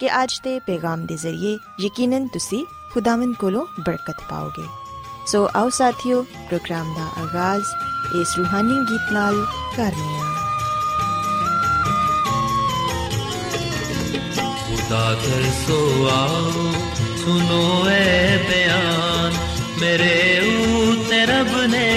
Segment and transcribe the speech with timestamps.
[0.00, 4.66] ਕਿ ਅੱਜ ਦੇ ਪੈਗਾਮ ਦੇ ਜ਼ਰੀਏ ਯਕੀਨਨ ਤੁਸੀਂ ਖੁਦਾਵੰਦ ਕੋਲੋਂ ਬਰਕਤ ਪਾਓਗੇ
[5.26, 7.74] ਸੋ ਆਓ ਸਾਥੀਓ ਪ੍ਰੋਗਰਾਮ ਦਾ ਆਗਾਜ਼
[8.16, 10.30] ਇਸ ਰੂਹਾਨੀ ਗੀਤ ਨਾਲ ਕਰਨੀਆ
[14.84, 15.76] खुदा तरसो
[16.08, 16.64] आओ
[17.20, 19.38] सुनो ए बयान
[19.80, 20.16] मेरे
[20.80, 21.88] ऊते रब ने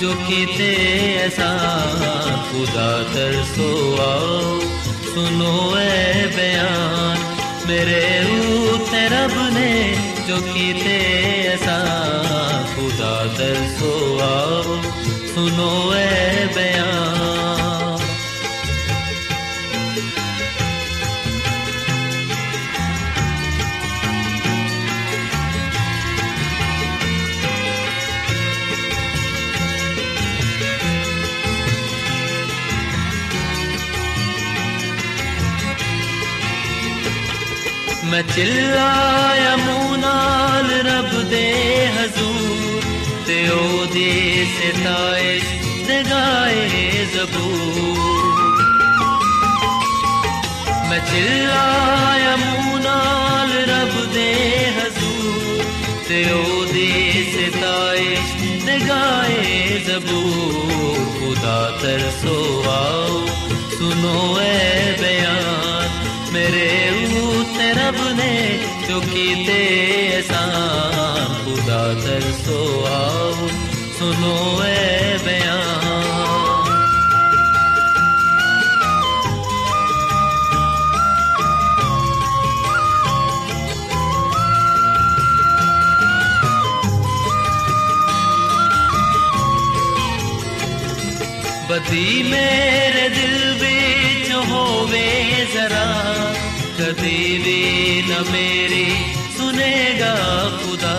[0.00, 3.70] जो कीते एहसान खुदा तरसो
[4.02, 4.60] आओ
[5.06, 7.29] सुनो ए बयान
[7.67, 8.23] ਮੇਰੇ
[8.73, 9.95] ਉਤੇ ਰੱਬ ਨੇ
[10.27, 10.97] ਜੋ ਕੀਤੇ
[11.47, 11.77] ਐਸਾ
[12.75, 14.81] ਖੁਦਾ ਦਰਸੋ ਆਓ
[15.35, 17.20] ਸੁਨੋ ਐ ਬਿਆਨ।
[38.11, 41.47] मैं चिल्लाया मूंह नाल रब दे
[43.51, 44.09] ओदी
[44.55, 45.45] सिताइश
[45.87, 46.81] ते गाए
[47.13, 48.57] जबूर
[50.89, 54.27] मैं चिल्लाया मूंह नाल रब दे
[54.77, 55.63] हजूर
[56.09, 56.91] ते ओदी
[57.31, 58.35] सिताइश
[58.65, 59.47] ते गाए
[59.87, 62.37] जबूर खुदा तरसो
[62.75, 63.23] आओ
[63.77, 64.17] सुनो
[65.01, 65.99] बयान
[66.33, 66.67] मेरे
[68.90, 72.60] जो कीते एहसान खुदा तरसो
[72.96, 73.48] आओ
[73.98, 74.34] सुनो
[74.66, 75.84] ए बयान
[91.68, 93.06] बदी मेरे
[96.91, 98.87] कदी न मेरी
[99.37, 100.15] सुनेगा
[100.57, 100.95] खुदा।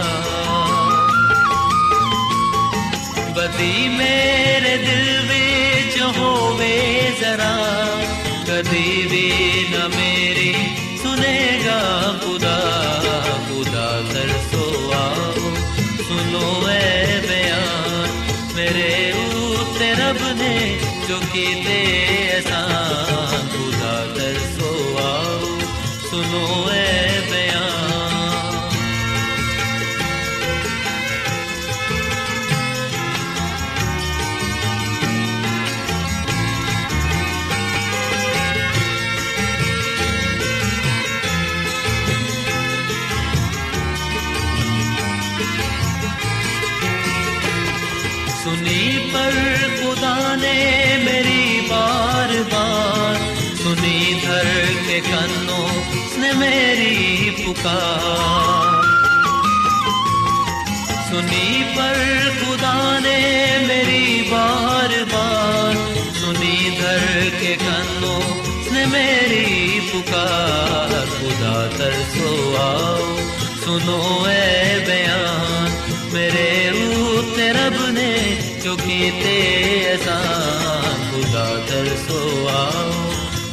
[3.36, 6.78] बदी मेरे दिल विच होवे
[7.20, 7.54] जरा।
[8.48, 9.28] कदी भी
[9.68, 10.52] न मेरी
[10.98, 11.80] सुनेगा
[12.24, 12.56] खुदा।
[13.48, 15.54] खुदा तरसो आओ,
[16.08, 18.10] सुनो ए बयान।
[18.56, 21.80] मेरे ऊते रब ने जो कीते
[22.24, 22.71] एहसान
[57.52, 58.82] पुकार
[61.08, 61.98] सुनी पर
[62.36, 63.18] खुदा ने
[63.68, 65.74] मेरी बार बार,
[66.20, 67.04] सुनी धर
[67.40, 68.20] के कन्नों
[68.72, 69.44] ने मेरी
[69.90, 73.04] पुकार। खुदा तरसो आओ,
[73.64, 75.70] सुनो ए बयान,
[76.14, 76.48] मेरे
[76.96, 78.12] ऊते रब ने
[78.64, 79.36] जो कीते
[79.68, 82.22] एहसान खुदा तरसो
[82.56, 82.90] आओ,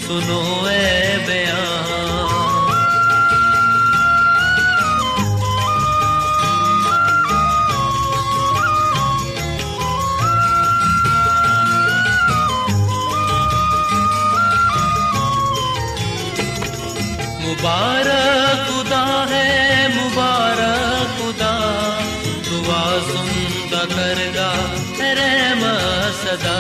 [0.07, 1.09] सुनो ए
[17.69, 21.54] मुबारक खुदा है, मुबारक खुदा।
[22.50, 24.54] दुआ सुनता करगा
[25.01, 25.60] रहम
[26.12, 26.57] सदा।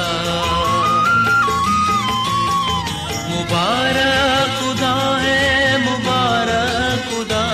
[3.29, 7.45] मुबारक खुदा है, मुबारक खुदा।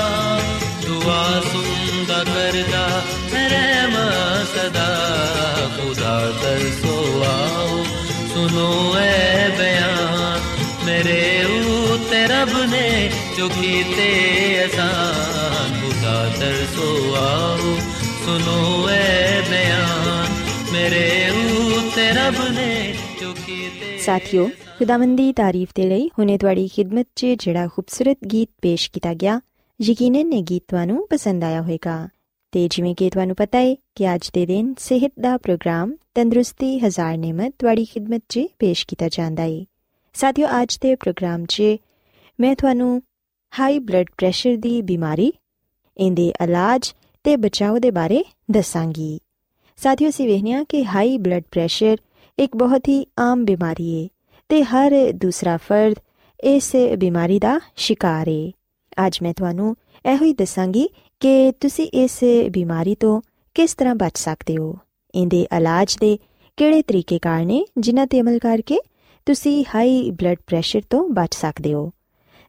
[0.87, 2.87] दुआ सुनता करगा
[3.33, 3.95] रहम
[4.45, 4.89] सदा।
[5.77, 7.83] खुदा तरसो आओ,
[8.33, 10.55] सुनो ए बयान।
[10.85, 14.11] मेरे उते रब ने ਚੁਕੀ ਤੇ
[14.65, 17.75] ਅਜ਼ਾਨ ਖੁਦਾ ਦਰ ਸੋ ਆਓ
[18.25, 20.31] ਸੁਨੋ ਐ ਬਿਆਨ।
[20.73, 21.29] ਮੇਰੇ
[21.77, 24.47] ਉਤੇ ਰੱਬ ਨੇ ਚੁਕੀ ਤੇ ਸਾਥੀਓ,
[24.79, 29.39] ਖੁਦਾਵੰਦੀ ਤਾਰੀਫ ਦੇ ਲਈ ਹੁਨੇ ਤੁਹਾਡੀ ਖidmat 'ਚ ਜਿਹੜਾ ਖੂਬਸੂਰਤ ਗੀਤ ਪੇਸ਼ ਕੀਤਾ ਗਿਆ,
[29.81, 32.07] ਯਕੀਨਨ ਇਹ ਗੀਤ ਤੁਹਾਨੂੰ ਪਸੰਦ ਆਇਆ ਹੋਵੇਗਾ।
[32.51, 37.17] ਤੇ ਜਿਵੇਂ ਕਿ ਤੁਹਾਨੂੰ ਪਤਾ ਹੈ ਕਿ ਅੱਜ ਦੇ ਦਿਨ ਸਿਹਤ ਦਾ ਪ੍ਰੋਗਰਾਮ ਤੰਦਰੁਸਤੀ, ਹਜ਼ਾਰ
[37.17, 39.65] ਨਿਮਤ ਤੁਹਾਡੀ ਖidmat 'ਚ ਪੇਸ਼ ਕੀਤਾ ਜਾਂਦਾ ਹੈ
[40.13, 41.63] ਸਾਥੀਓ, ਅੱਜ ਦੇ ਪ੍ਰੋਗਰਾਮ 'ਚ
[42.39, 43.01] ਮੈਂ ਤੁਹਾਨੂੰ
[43.59, 45.31] ਹਾਈ ਬਲੱਡ ਪ੍ਰੈਸ਼ਰ ਦੀ ਬਿਮਾਰੀ,
[45.97, 46.91] ਇਹਦੇ ਇਲਾਜ
[47.25, 49.19] ਤੇ ਬਚਾਓ ਦੇ ਬਾਰੇ ਦੱਸਾਂਗੀ।
[49.79, 51.97] ਸਾਥਿਓ, ਅਸੀਂ ਵੇਖਿਆ ਕਿ ਹਾਈ ਬਲੱਡ ਪ੍ਰੈਸ਼ਰ
[52.37, 54.07] ਇੱਕ ਬਹੁਤ ਹੀ ਆਮ ਬਿਮਾਰੀ ਹੈ
[54.49, 55.99] ਤੇ ਹਰ ਦੂਸਰਾ ਫਰਦ
[56.39, 58.51] ਇਸ ਬਿਮਾਰੀ ਦਾ ਸ਼ਿਕਾਰ ਹੈ
[59.07, 59.75] ਅੱਜ ਮੈਂ ਤੁਹਾਨੂੰ
[60.05, 60.87] ਇਹੋ ਹੀ ਦੱਸਾਂਗੀ
[61.21, 62.19] ਕਿ ਤੁਸੀਂ ਇਸ
[62.51, 63.21] ਬਿਮਾਰੀ ਤੋਂ
[63.55, 64.73] ਕਿਸ ਤਰ੍ਹਾਂ ਬਚ ਸਕਦੇ ਹੋ।
[65.13, 66.17] ਇਹਦੇ ਇਲਾਜ ਦੇ
[66.57, 68.79] ਕਿਹੜੇ ਤਰੀਕੇ ਕਾਰ ਨੇ, ਜਿਨ੍ਹਾਂ ਤੇ ਅਮਲ ਕਰਕੇ
[69.27, 71.91] ਤੁਸੀਂ ਹਾਈ ਬਲੱਡ ਪ੍ਰੈਸ਼ਰ ਤੋਂ ਬਚ ਸਕਦੇ ਹੋ?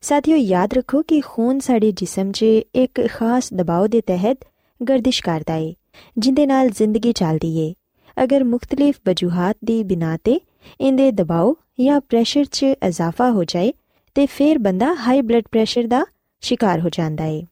[0.07, 2.43] ਸਾਥੀਓ, ਯਾਦ ਰੱਖੋ ਕਿ ਖੂਨ ਸਾਡੇ ਜਿਸਮ 'ਚ
[2.75, 4.45] ਇੱਕ ਖਾਸ ਦਬਾਅ ਦੇ ਤਹਿਤ
[4.81, 5.73] ਗਰਦਿਸ਼ ਕਰਦਾ ਹੈ
[6.19, 7.73] ਜਿੰਦੇ ਨਾਲ ਜ਼ਿੰਦਗੀ ਚੱਲਦੀ ਏ।
[8.17, 10.39] ਅਗਰ ਮੁxtਲਿਫ ਵਜੂਹਾਤ ਦੀ ਬਿਨਾ ਤੇ
[10.81, 13.73] ਇਹਦੇ ਦਬਾਅ ਜਾਂ ਪ੍ਰੈਸ਼ਰ 'ਚ ਇਜ਼ਾਫਾ ਹੋ ਜਾਏ,
[14.17, 16.05] ਤੇ ਫਿਰ ਬੰਦਾ ਹਾਈ ਬਲੱਡ ਪ੍ਰੈਸ਼ਰ ਦਾ
[16.41, 17.43] ਸ਼ਿਕਾਰ ਹੋ ਜਾਂਦਾ ਏ,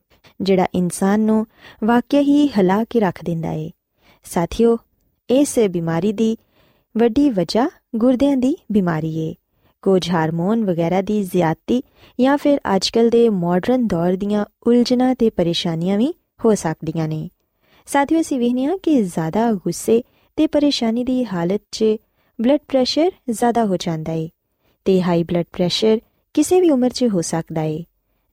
[0.41, 1.47] ਜਿਹੜਾ ਇਨਸਾਨ ਨੂੰ
[1.85, 3.71] ਵਾਕਿਆ ਹੀ ਹਿਲਾ ਕੇ ਰੱਖ ਦਿੰਦਾ ਏ।
[4.25, 4.79] ਸਾਥੀਓ,
[5.31, 6.37] ਇਸ ਬਿਮਾਰੀ ਦੀ
[6.95, 9.35] ਵੱਡੀ ਵਜ੍ਹਾ ਗੁਰਦਿਆਂ ਦੀ ਬਿਮਾਰੀ ਏ।
[9.85, 11.83] ਕੁਝ ਹਾਰਮੋਨ ਵਗੈਰਾ ਦੀ ਜ਼ਿਆਦਤੀ
[12.21, 16.15] ਜਾਂ ਫਿਰ ਅੱਜਕੱਲ ਦੇ ਮਾਡਰਨ ਦੌਰ ਦੀਆਂ ਉਲਝਣਾਂ ਤੇ ਪਰੇਸ਼ਾਨੀਆਂ ਵੀ
[16.45, 17.29] ਹੋ ਸਕਦੀਆਂ ਨੇ।
[17.87, 20.03] ਸਾਥੀਓ, ਅਸੀਂ ਵੇਖਿਆ ਕਿ ਜ਼ਿਆਦਾ ਗੁੱਸੇ
[20.37, 21.85] ਤੇ ਪਰੇਸ਼ਾਨੀ ਦੀ ਹਾਲਤ 'ਚ
[22.41, 24.29] ਬਲੱਡ ਪ੍ਰੈਸ਼ਰ ਜ਼ਿਆਦਾ ਹੋ ਜਾਂਦਾ ਏ
[24.85, 25.99] ਤੇ ਹਾਈ ਬਲੱਡ ਪ੍ਰੈਸ਼ਰ
[26.35, 27.85] ਕਿਸੇ ਵੀ ਉਮਰ 'ਚ ਹੋ ਸਕਦਾ ਏ।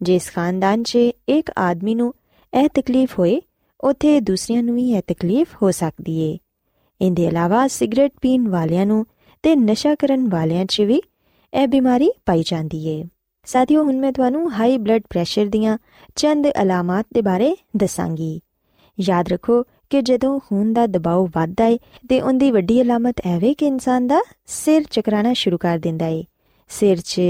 [0.02, 0.96] ਜਿਸ ਖਾਨਦਾਨ 'ਚ
[1.30, 2.14] ਇੱਕ ਆਦਮੀ ਨੂੰ
[2.64, 3.42] ਇਹ ਤਕਲੀਫ ਹੋਏ,
[3.82, 6.38] ਉਥੇ ਦੂਸਰਿਆਂ ਨੂੰ ਵੀ ਇਹ ਤਕਲੀਫ ਹੋ ਸਕਦੀ ਏ।
[7.02, 9.06] ਇਹਦੇ ਇਲਾਵਾ ਸਿਗਰਟ ਪੀਣ ਵਾਲਿਆਂ ਨੂੰ
[9.44, 11.02] ਤੇ ਨਸ਼ਾ ਕਰਨ ਵਾਲਿਆਂ 'ਚ ਵੀ
[11.54, 13.04] ਇਹ ਬਿਮਾਰੀ ਪਾਈ ਜਾਂਦੀ ਏ।
[13.46, 15.78] ਸਾਥੀਓ, ਹੁਣ ਮੈਂ ਤੁਹਾਨੂੰ ਹਾਈ ਬਲੱਡ ਪ੍ਰੈਸ਼ਰ ਦੀਆਂ
[16.16, 18.42] ਚੰਦ ਅਲਾਮਤ ਦੇ ਬਾਰੇ ਦੱਸਾਂਗੀ।
[19.00, 23.66] ਯਾਦ ਰੱਖੋ ਕਿ ਜਦੋਂ ਖੂਨ ਦਾ ਦਬਾਅ ਵੱਧਦਾ ਏ, ਤੇ ਉਹਦੀ ਵੱਡੀ ਅਲਾਮਤ ਐਵੇਂ ਕਿ
[23.66, 26.24] ਇਨਸਾਨ ਦਾ ਸਿਰ ਚਕਰਾਣਾ ਸ਼ੁਰੂ ਕਰ ਦਿੰਦਾ ਏ।
[26.70, 27.22] ਸਿਰ 'ਚ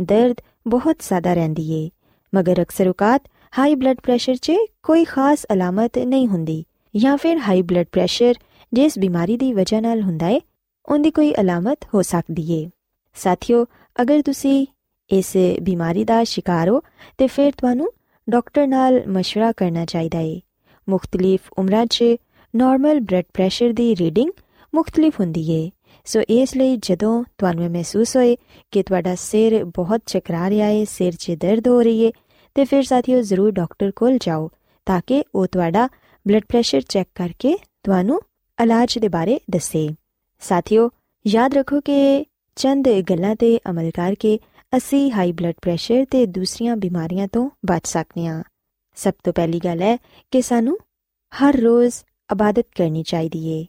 [0.00, 0.36] ਦਰਦ
[0.66, 1.90] ਬਹੁਤ ਜ਼ਿਆਦਾ ਰਹਿੰਦੀ ਏ।
[2.34, 3.22] ਮਗਰ ਅਕਸਰ ਔਕਾਤ
[3.58, 4.52] ਹਾਈ ਬਲੱਡ ਪ੍ਰੈਸ਼ਰ 'ਚ
[4.82, 6.64] ਕੋਈ ਖਾਸ ਅਲਾਮਤ ਨਹੀਂ ਹੁੰਦੀ।
[6.96, 8.34] ਜਾਂ ਫਿਰ ਹਾਈ ਬਲੱਡ ਪ੍ਰੈਸ਼ਰ
[8.72, 10.40] ਜਿਸ ਬਿਮਾਰੀ ਦੀ ਵਜ੍ਹਾ ਨਾਲ ਹੁੰਦਾ ਏ,
[10.88, 12.70] ਉਹਦੀ ਕੋਈ ਅਲਾਮਤ ਹੋ ਸਕਦੀ ਏ।
[13.15, 13.65] ਸਾਥੀਓ
[13.95, 14.65] ਅਗਰ ਤੁਸੀਂ
[15.11, 16.81] ਇਸ ਬਿਮਾਰੀ ਦਾ ਸ਼ਿਕਾਰ ਹੋ
[17.17, 17.91] ਤੇ ਫਿਰ ਤੁਹਾਨੂੰ
[18.27, 20.39] ਡਾਕਟਰ ਨਾਲ مشورہ ਕਰਨਾ ਚਾਹੀਦਾ ਏ
[20.87, 22.03] ਮੁxtਲਿਫ ਉਮਰਾਂ 'ਚ
[22.53, 24.31] ਨਾਰਮਲ ਬਲੱਡ ਪ੍ਰੈਸ਼ਰ ਦੀ ਰੀਡਿੰਗ
[24.73, 25.69] ਮੁxtਲਿਫ ਹੁੰਦੀ ਏ
[26.07, 28.35] ਸੋ ਇਸ ਲਈ ਜਦੋਂ ਤੁਹਾਨੂੰ ਮਹਿਸੂਸ ਹੋਏ
[28.73, 32.11] ਕਿ ਤੁਹਾਡਾ ਸਿਰ ਬਹੁਤ ਚਕਰਾ ਰਿਹਾ ਏ ਸਿਰ 'ਚ ਦਰਦ ਹੋ ਰਹੀ ਏ
[32.55, 34.49] ਤੇ ਫਿਰ ਸਾਥੀਓ ਜ਼ਰੂਰ ਡਾਕਟਰ ਕੋਲ ਜਾਓ
[34.87, 35.87] ਤਾਂ ਕਿ ਉਹ ਤੁਹਾਡਾ
[36.25, 38.19] ਬਲੱਡ ਪ੍ਰੈਸ਼ਰ ਚੈੱਕ ਕਰਕੇ ਤੁਹਾਨੂੰ
[38.57, 39.87] ਇਲਾਜ ਦੇ ਬਾਰੇ ਦੱਸੇ
[40.41, 40.89] ਸਾਥੀਓ
[41.25, 42.25] ਯਾਦ ਰੱਖੋ ਕਿ
[42.56, 44.38] ਚੰਦ ਗੱਲਾਂ ਤੇ ਅਮਲ ਕਰਕੇ
[44.76, 48.42] ਅਸੀਂ ਹਾਈ ਬਲੱਡ ਪ੍ਰੈਸ਼ਰ ਤੇ ਦੂਸਰੀਆਂ ਬਿਮਾਰੀਆਂ ਤੋਂ ਬਚ ਸਕਦੇ ਹਾਂ
[48.94, 49.96] ਸਭ ਤੋਂ ਪਹਿਲੀ ਗੱਲ ਹੈ
[50.30, 50.78] ਕਿ ਸਾਨੂੰ
[51.32, 51.94] ਹਰ ਰੋਜ਼
[52.32, 53.66] ਇਬਾਦਤ ਕਰਨੀ ਚਾਹੀਦੀ ਏ।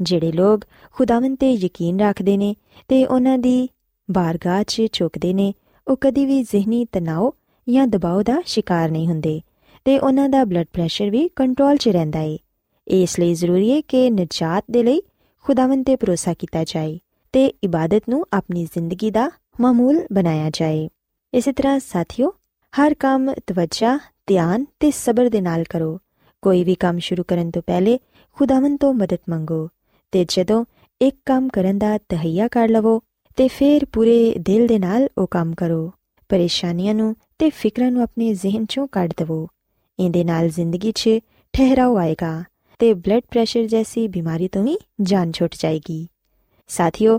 [0.00, 0.60] ਜਿਹੜੇ ਲੋਕ
[0.92, 2.56] ਖੁਦਾਵੰਦ ਤੇ ਯਕੀਨ ਰੱਖਦੇ ਨੇ
[2.88, 3.68] ਤੇ ਉਹਨਾਂ ਦੀ
[4.10, 5.54] ਬਾਰਗਾਹ 'ਚ ਝੁਕਦੇ ਨੇ,
[5.88, 7.30] ਉਹ ਕਦੀ ਵੀ ਜ਼ਿਹਨੀ ਤਣਾਅ
[7.68, 9.40] ਜਾਂ ਦਬਾਅ ਦਾ ਸ਼ਿਕਾਰ ਨਹੀਂ ਹੁੰਦੇ
[9.84, 12.38] ਤੇ ਉਹਨਾਂ ਦਾ ਬਲੱਡ ਪ੍ਰੈਸ਼ਰ ਵੀ ਕੰਟਰੋਲ 'ਚ ਰਹਿੰਦਾ ਏ।
[12.88, 15.02] ਇਸ ਲਈ ਜ਼ਰੂਰੀ ਹੈ ਕਿ ਨਜਾਤ ਦੇ ਲਈ
[15.42, 16.98] ਖੁਦਾਵੰਦ ਤੇ ਭਰੋਸਾ ਕੀਤਾ ਜਾਏ।
[17.34, 20.88] ਤੇ ਇਬਾਦਤ ਨੂੰ ਆਪਣੀ ਜ਼ਿੰਦਗੀ ਦਾ ਮਾਮੂਲ ਬਣਾਇਆ ਜਾਏ।
[21.34, 22.32] ਇਸੇ ਤਰ੍ਹਾਂ ਸਾਥੀਓ,
[22.74, 25.98] ਹਰ ਕੰਮ ਤਵੱਜਾ, ਧਿਆਨ ਤੇ ਸਬਰ ਦੇ ਨਾਲ ਕਰੋ।
[26.42, 27.98] ਕੋਈ ਵੀ ਕੰਮ ਸ਼ੁਰੂ ਕਰਨ ਤੋਂ ਪਹਿਲੇ
[28.36, 29.68] ਖੁਦਾਵੰਦ ਤੋਂ ਮਦਦ ਮੰਗੋ
[30.12, 30.64] ਤੇ ਜਦੋਂ
[31.00, 33.00] ਇੱਕ ਕੰਮ ਕਰਨ ਦਾ ਤਹਈਆ ਕਰ ਲਵੋ
[33.36, 35.92] ਤੇ ਫਿਰ ਪੂਰੇ ਦਿਲ ਦੇ ਨਾਲ ਉਹ ਕੰਮ ਕਰੋ।
[36.28, 39.46] ਪਰੇਸ਼ਾਨੀਆਂ ਨੂੰ ਤੇ ਫਿਕਰਾਂ ਨੂੰ ਆਪਣੇ ਜ਼ਿਹਨ ਚੋਂ ਕੱਢ ਦਵੋ।
[39.98, 41.18] ਇਹਦੇ ਨਾਲ ਜ਼ਿੰਦਗੀ 'ਚ
[41.52, 42.44] ਠਹਿਰਾਓ ਆਏਗਾ
[42.78, 46.06] ਤੇ ਬਲੱਡ ਪ੍ਰੈਸ਼ਰ ਜੈਸੀ ਬਿਮਾਰੀ ਤੋਂ ਵੀ ਜਾਨ ਛੁੱਟ ਜਾਏਗੀ।
[46.66, 47.18] ਸਾਥੀਓ,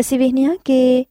[0.00, 1.04] ਅਸੀਂ ਵੇਖਿਆ ਕਿ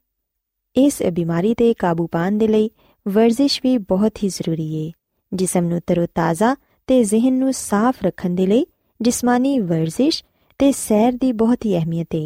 [0.75, 2.69] ਇਸ ਬਿਮਾਰੀ ਤੇ ਕਾਬੂ ਪਾਉਣ ਦੇ ਲਈ
[3.07, 4.91] ਵਰਜ਼ਿਸ਼ ਵੀ ਬਹੁਤ ਹੀ ਜ਼ਰੂਰੀ ਹੈ
[5.33, 6.55] ਜਿਸਮ ਨੂੰ ਤਰੋਤਾਜ਼ਾ
[6.88, 8.65] ਤੇ ਜ਼ਿਹਨ ਨੂੰ ਸਾਫ਼ ਰੱਖਣ ਦੇ ਲਈ
[9.01, 10.24] ਜਿਸਮਾਨੀ ਵਰਜ਼ਿਸ਼
[10.59, 12.25] ਤੇ ਸੈਰ ਦੀ ਬਹੁਤ ਹੀ ਅਹਿਮੀਅਤ ਹੈ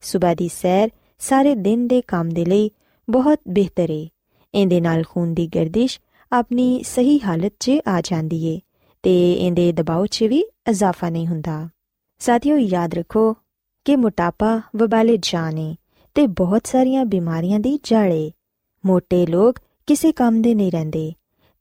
[0.00, 2.70] ਸਵੇਰ ਦੀ ਸੈਰ ਸਾਰੇ ਦਿਨ ਦੇ ਕੰਮ ਦੇ ਲਈ
[3.10, 4.06] ਬਹੁਤ ਬਿਹਤਰ ਹੈ
[4.54, 6.00] ਇਹਦੇ ਨਾਲ ਖੂਨ ਦੀ ਗਰਦਿਸ਼
[6.32, 8.60] ਆਪਣੀ ਸਹੀ ਹਾਲਤ 'ਚ ਆ ਜਾਂਦੀ ਏ
[9.02, 11.68] ਤੇ ਇਹਦੇ ਦਬਾਅ 'ਚ ਵੀ ਇਜ਼ਾਫਾ ਨਹੀਂ ਹੁੰਦਾ।
[12.18, 13.36] ਸਾਥੀਓ, ਯਾਦ ਰੱਖੋ
[13.84, 15.76] ਕਿ ਮੋਟਾਪਾ ਵਬਾਲੇ ਜਾਨ ਏ
[16.14, 18.30] ਤੇ ਬਹੁਤ ਸਾਰੀਆਂ ਬਿਮਾਰੀਆਂ ਦੀ ਜੜ। ਏ
[18.86, 21.12] ਮੋٹے ਲੋਕ ਕਿਸੇ ਕੰਮ ਦੇ ਨਹੀਂ ਰਹਿੰਦੇ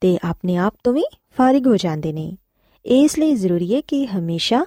[0.01, 1.03] ਤੇ ਆਪਣੇ ਆਪ ਤੋਂ ਵੀ
[1.37, 2.37] ਫਾਰਿਗ ਹੋ ਜਾਂਦੇ ਨੇ।
[2.85, 4.65] ਇਸ ਲਈ ਜ਼ਰੂਰੀ ਹੈ ਕਿ ਹਮੇਸ਼ਾ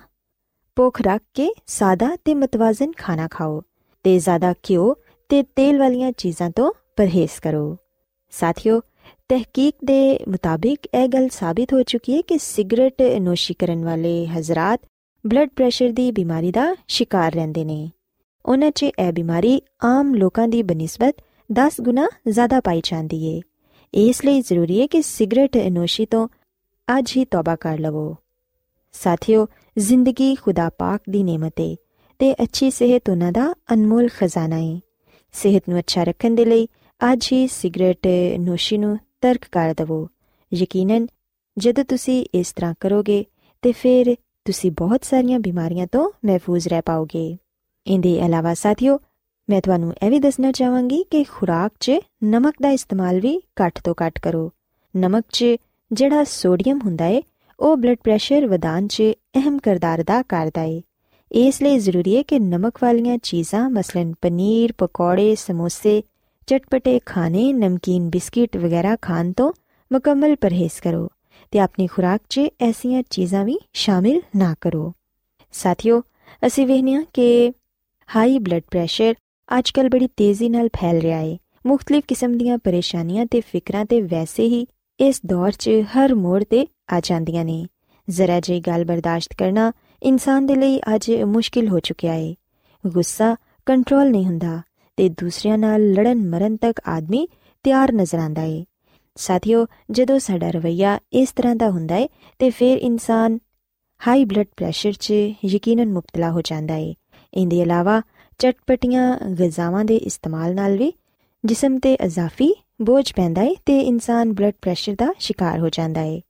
[0.76, 3.62] ਭੁੱਖ ਰੱਖ ਕੇ ਸਾਦਾ ਤੇ ਮਤਵਾਜ਼ਨ ਖਾਣਾ ਖਾਓ
[4.04, 4.94] ਤੇ ਜ਼ਿਆਦਾ ਘਿਓ
[5.28, 7.76] ਤੇ ਤੇਲ ਵਾਲੀਆਂ ਚੀਜ਼ਾਂ ਤੋਂ ਪਰਹੇਜ਼ ਕਰੋ।
[8.30, 8.80] ਸਾਥੀਓ,
[9.28, 14.80] ਤਹਿਕੀਕ ਦੇ ਮੁਤਾਬਿਕ ਇਹ ਗੱਲ ਸਾਬਿਤ ਹੋ ਚੁੱਕੀ ਹੈ ਕਿ ਸਿਗਰਟ ਨੋਸ਼ੀ ਕਰਨ ਵਾਲੇ ਹਜ਼ਰਤ
[15.26, 17.90] ਬਲੱਡ ਪ੍ਰੈਸ਼ਰ ਦੀ ਬਿਮਾਰੀ ਦਾ ਸ਼ਿਕਾਰ ਰਹਿੰਦੇ ਨੇ।
[18.46, 21.16] ਉਹਨਾਂ 'ਚ ਇਹ ਬਿਮਾਰੀ ਆਮ ਲੋਕਾਂ ਦੀ ਬਨਿਸਬਤ
[21.52, 23.40] 10 ਗੁਣਾ ਜ਼ਿਆਦਾ ਪਾਈ ਜਾਂਦੀ ਏ।
[23.94, 26.28] ਇਸ ਲਈ ਜ਼ਰੂਰੀ ਹੈ ਕਿ ਸਿਗਰਟ ਨੋਸ਼ੀ ਤੋਂ
[26.98, 28.16] ਅੱਜ ਹੀ ਤੌਬਾ ਕਰ ਲਵੋ।
[28.92, 29.46] ਸਾਥੀਓ,
[29.78, 31.76] ਜ਼ਿੰਦਗੀ ਖੁਦਾ ਪਾਕ ਦੀ ਨੇਮਤ ਏ
[32.18, 34.80] ਤੇ ਅੱਛੀ ਸਿਹਤ ਉਹਨਾਂ ਦਾ ਅਨਮੋਲ ਖਜ਼ਾਨਾ ਏ।
[35.32, 36.68] ਸਿਹਤ ਨੂੰ ਅੱਛਾ ਰੱਖਣ ਦੇ ਲਈ
[37.12, 38.06] ਅੱਜ ਹੀ ਸਿਗਰਟ
[38.38, 40.08] ਨੋਸ਼ੀ ਨੂੰ ਤਰਕ ਕਰ ਦਵੋ।
[40.54, 41.06] ਯਕੀਨਨ,
[41.58, 43.24] ਜਦੋਂ ਤੁਸੀਂ ਇਸ ਤਰ੍ਹਾਂ ਕਰੋਗੇ
[43.62, 47.36] ਤੇ ਫਿਰ ਤੁਸੀਂ ਬਹੁਤ ਸਾਰੀਆਂ ਬਿਮਾਰੀਆਂ ਤੋਂ ਮਹਿਫੂਜ਼ ਰਹਿ ਪਾਓਗੇ।
[47.86, 48.98] ਇਹਦੇ ਇਲਾਵਾ ਸਾਥੀਓ,
[49.50, 51.92] ਮੈਂ ਤੁਹਾਨੂੰ ਇਹ ਵੀ ਦੱਸਣਾ ਚਾਹਾਂਗੀ ਕਿ ਖੁਰਾਕ 'ਚ
[52.24, 54.50] ਨਮਕ ਦਾ ਇਸਤੇਮਾਲ ਵੀ ਘੱਟ ਤੋਂ ਘੱਟ ਕਰੋ।
[54.96, 55.44] ਨਮਕ 'ਚ
[55.92, 57.22] ਜਿਹੜਾ ਸੋਡੀਅਮ ਹੁੰਦਾ ਏ,
[57.60, 59.02] ਉਹ ਬਲੱਡ ਪ੍ਰੈਸ਼ਰ ਵਧਾਉਣ 'ਚ
[59.36, 60.82] ਅਹਿਮ ਕਿਰਦਾਰ ਅਦਾ ਕਰਦਾ ਏ।
[61.32, 66.02] ਇਸ ਲਈ ਜ਼ਰੂਰੀ ਹੈ ਕਿ ਨਮਕ ਵਾਲੀਆਂ ਚੀਜ਼ਾਂ ਮਸਲਨ ਪਨੀਰ, ਪਕੌੜੇ, ਸਮੋਸੇ,
[66.46, 69.52] ਚਟਪਟੇ ਖਾਣੇ, ਨਮਕੀਨ ਬਿਸਕਿਟ ਵਗੈਰਾ ਖਾਣ ਤੋਂ
[69.92, 71.08] ਮੁਕੰਮਲ ਪਰਹੇਜ਼ ਕਰੋ।
[71.56, 74.92] ਤੇ ਆਪਣੀ ਖੁਰਾਕ 'ਚ ਐਸੀਆਂ ਚੀਜ਼ਾਂ ਵੀ ਸ਼ਾਮਿਲ ਨਾ ਕਰੋ।
[75.52, 76.02] ਸਾਥੀਓ,
[76.46, 77.52] ਅਸੀਂ ਵੇਖਨੀਆ ਕਿ
[78.16, 79.14] ਹਾਈ ਬਲੱਡ ਪ੍ਰੈਸ਼ਰ
[79.58, 81.36] ਅੱਜਕੱਲ ਬੜੀ ਤੇਜ਼ੀ ਨਾਲ ਫੈਲ ਰਿਹਾ ਹੈ
[81.66, 84.66] ਮੁxtਲਿਫ ਕਿਸਮ ਦੀਆਂ ਪਰੇਸ਼ਾਨੀਆਂ ਤੇ ਫਿਕਰਾਂ ਤੇ ਵੈਸੇ ਹੀ
[85.00, 87.66] ਇਸ ਦੌਰ 'ਚ ਹਰ ਮੋੜ ਤੇ ਆ ਜਾਂਦੀਆਂ ਨੇ।
[88.10, 89.72] ਜ਼ਰਾ ਜਿਹੀ ਗੱਲ ਬਰਦਾਸ਼ਤ ਕਰਨਾ
[90.02, 92.34] ਇਨਸਾਨ ਦੇ ਲਈ ਅੱਜ ਮੁਸ਼ਕਿਲ ਹੋ ਚੁੱਕਿਆ ਹੈ
[92.86, 93.36] ਗੁੱਸਾ
[93.66, 94.60] ਕੰਟਰੋਲ ਨਹੀਂ ਹੁੰਦਾ
[94.96, 97.28] ਤੇ ਦੂਸਰਿਆਂ ਨਾਲ ਲੜਨ ਮਰਨ ਤੱਕ ਆਦਮੀ
[97.62, 98.64] ਤਿਆਰ ਨਜ਼ਰ ਆਂਦਾ ਹੈ
[99.16, 102.06] ਸਾਥੀਓ, ਜਦੋਂ ਸਾਡਾ ਰਵਈਆ ਇਸ ਤਰ੍ਹਾਂ ਦਾ ਹੁੰਦਾ ਹੈ
[102.38, 103.38] ਤੇ ਫਿਰ ਇਨਸਾਨ
[104.00, 105.12] ਹਾਈ ਬਲੱਡ ਪ੍ਰੈਸ਼ਰ 'ਚ
[105.44, 106.92] ਯਕੀਨਨ ਮੁਬਤਲਾ ਹੋ ਜਾਂਦਾ ਹੈ
[107.32, 108.00] ਇਹਦੇ ਇਲਾਵਾ
[108.40, 110.92] ਚਟਪਟੀਆਂ ਗਜ਼ਾਵਾਂ ਦੇ ਇਸਤੇਮਾਲ ਨਾਲ ਵੀ
[111.44, 116.20] ਜਿਸਮ ਤੇ ਅਜ਼ਾਫੀ ਬੋਝ ਪੈਂਦਾ ਹੈ ਤੇ ਇਨਸਾਨ ਬਲੱਡ ਪ੍ਰੈਸ਼ਰ ਦਾ ਸ਼ਿਕਾਰ ਹੋ ਜਾਂਦਾ ਹੈ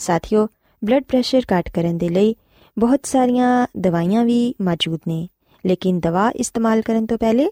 [0.00, 0.46] ਸਾਥੀਓ
[0.82, 2.34] ਬਲੱਡ ਪ੍ਰੈਸ਼ਰ ਘਟ ਕਰਨ ਦੇ ਲਈ
[2.76, 5.28] ਬਹੁਤ ਸਾਰੀਆਂ ਦਵਾਈਆਂ ਵੀ ਮੌਜੂਦ ਨੇ,
[5.64, 7.48] ਲੇਕਿਨ ਦਵਾ ਇਸਤੇਮਾਲ ਕਰਨ ਤੋਂ ਪਹਿਲੇ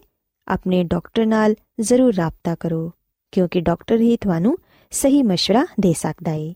[0.47, 2.91] ਆਪਣੇ ਡਾਕਟਰ ਨਾਲ ਜ਼ਰੂਰ ਰਾਬਤਾ ਕਰੋ,
[3.33, 4.57] ਕਿਉਂਕਿ ਡਾਕਟਰ ਹੀ ਤੁਹਾਨੂੰ
[4.92, 6.52] ਸਹੀ مشورہ ਦੇ ਸਕਦਾ ਹੈ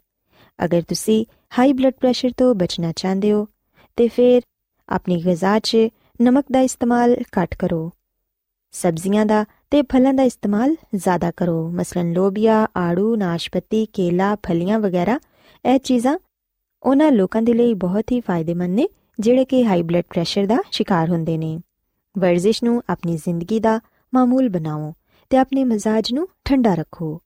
[0.64, 1.24] ਅਗਰ ਤੁਸੀਂ
[1.58, 3.46] ਹਾਈ ਬਲੱਡ ਪ੍ਰੈਸ਼ਰ ਤੋਂ ਬਚਣਾ ਚਾਹੁੰਦੇ ਹੋ
[3.96, 4.42] ਤੇ ਫਿਰ
[4.88, 5.76] ਆਪਣੀ ਗਿਜ਼ਾ 'ਚ
[6.22, 7.90] ਨਮਕ ਦਾ ਇਸਤੇਮਾਲ ਘੱਟ ਕਰੋ
[8.72, 15.18] ਸਬਜ਼ੀਆਂ ਦਾ ਤੇ ਫਲਾਂ ਦਾ ਇਸਤੇਮਾਲ ਜ਼ਿਆਦਾ ਕਰੋ ਮਸਲਨ ਲੋਬੀਆ ਆੜੂ ਨਾਸ਼ਪਤੀ ਕੇਲਾ ਫਲੀਆਂ ਵਗੈਰਾ
[15.64, 16.18] ਇਹ ਚੀਜ਼ਾਂ
[16.82, 18.88] ਉਹਨਾਂ ਲੋਕਾਂ ਦੇ ਲਈ ਬਹੁਤ ਹੀ ਫਾਇਦੇਮੰਦ ਨੇ
[19.20, 21.58] ਜਿਹੜੇ ਕਿ ਹਾਈ ਬਲੱਡ ਪ੍ਰੈਸ਼ਰ ਦਾ ਸ਼ਿਕਾਰ ਹੁੰਦੇ ਨੇ
[22.18, 23.80] ਵਰਜ਼ਿਸ਼ ਨੂੰ ਆਪਣੀ ਜ਼ਿੰਦਗੀ ਦਾ
[24.14, 24.92] ਮਾਮੂਲ ਬਣਾਓ
[25.30, 27.20] ਤੇ ਆਪਣੇ ਮਜ਼ਾਜ ਨੂੰ ਠੰਡਾ ਰੱਖੋ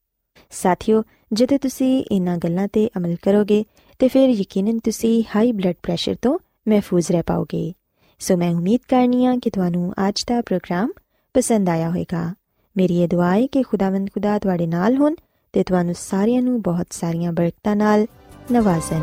[0.52, 1.04] ਸਾਥੀਓ,
[1.34, 3.66] ਜਦੋਂ ਤੁਸੀਂ ਇਹਨਾਂ ਗੱਲਾਂ ਤੇ ਅਮਲ ਕਰੋਗੇ,
[4.00, 7.74] ਤੇ ਫਿਰ ਯਕੀਨਨ ਤੁਸੀਂ ਹਾਈ ਬਲੱਡ ਪ੍ਰੈਸ਼ਰ ਤੋਂ ਮਹਿਫੂਜ਼ ਰਹਿ ਪਾਓਗੇ।
[8.20, 10.92] ਸੋ ਮੈਂ ਉਮੀਦ ਕਰਨੀ ਆ ਕਿ ਤੁਹਾਨੂੰ ਅੱਜ ਦਾ ਪ੍ਰੋਗਰਾਮ
[11.34, 12.34] ਪਸੰਦ ਆਇਆ ਹੋਵੇਗਾ।
[12.78, 15.16] ਮੇਰੀ ਇਹ ਦੁਆ ਹੈ ਕਿ ਖੁਦਾਵੰਦ ਖੁਦਾ ਤੁਹਾਡੇ ਨਾਲ ਹੋਣ
[15.54, 18.06] ਤੇ ਤੁਹਾਨੂੰ ਸਾਰਿਆਂ ਨੂੰ ਬਹੁਤ ਸਾਰੀਆਂ ਬਰਕਤਾਂ ਨਾਲ
[18.52, 19.02] ਨਵਾਜ਼ਣ।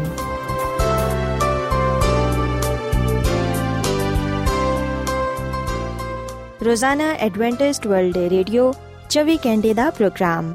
[6.64, 8.74] ਰੋਜ਼ਾਨਾ ਐਡਵੈਂਟਿਸਟ ਵਰਲਡ ਰੇਡੀਓ
[9.10, 10.54] 24 ਘੰਟੇ ਦਾ ਪ੍ਰੋਗਰਾਮ।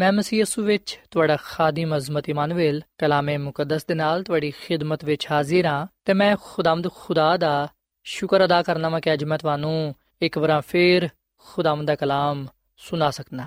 [0.00, 5.26] ਮੈਂ ਮਸੀਹ ਯਿਸੂ ਵਿੱਚ ਤੁਹਾਡਾ ਖਾਦਮ ਅਜ਼ਮਤ ਇਮਾਨੁਅਲ, ਕਲਾਮੇ ਮੁਕੱਦਸ ਦੇ ਨਾਲ ਤੁਹਾਡੀ ਖਿਦਮਤ ਵਿੱਚ
[5.30, 7.68] ਹਾਜ਼ਰ ਹਾਂ ਤੇ ਮੈਂ ਖੁਦਾਮਦ ਖੁਦਾ ਦਾ
[8.04, 13.10] ਸ਼ੁਕਰ ਅਦਾ ਕਰਨਾ ਮੈਂ ਕਿ ਅੱਜ ਮੈਂ ਤੁਹਾਨੂੰ ਇੱਕ ਵਾਰ ਫੇਰ ਖੁਦਾਮਦ ਦਾ ਕਲਾਮ ਸੁਣਾ
[13.10, 13.46] ਸਕਣਾ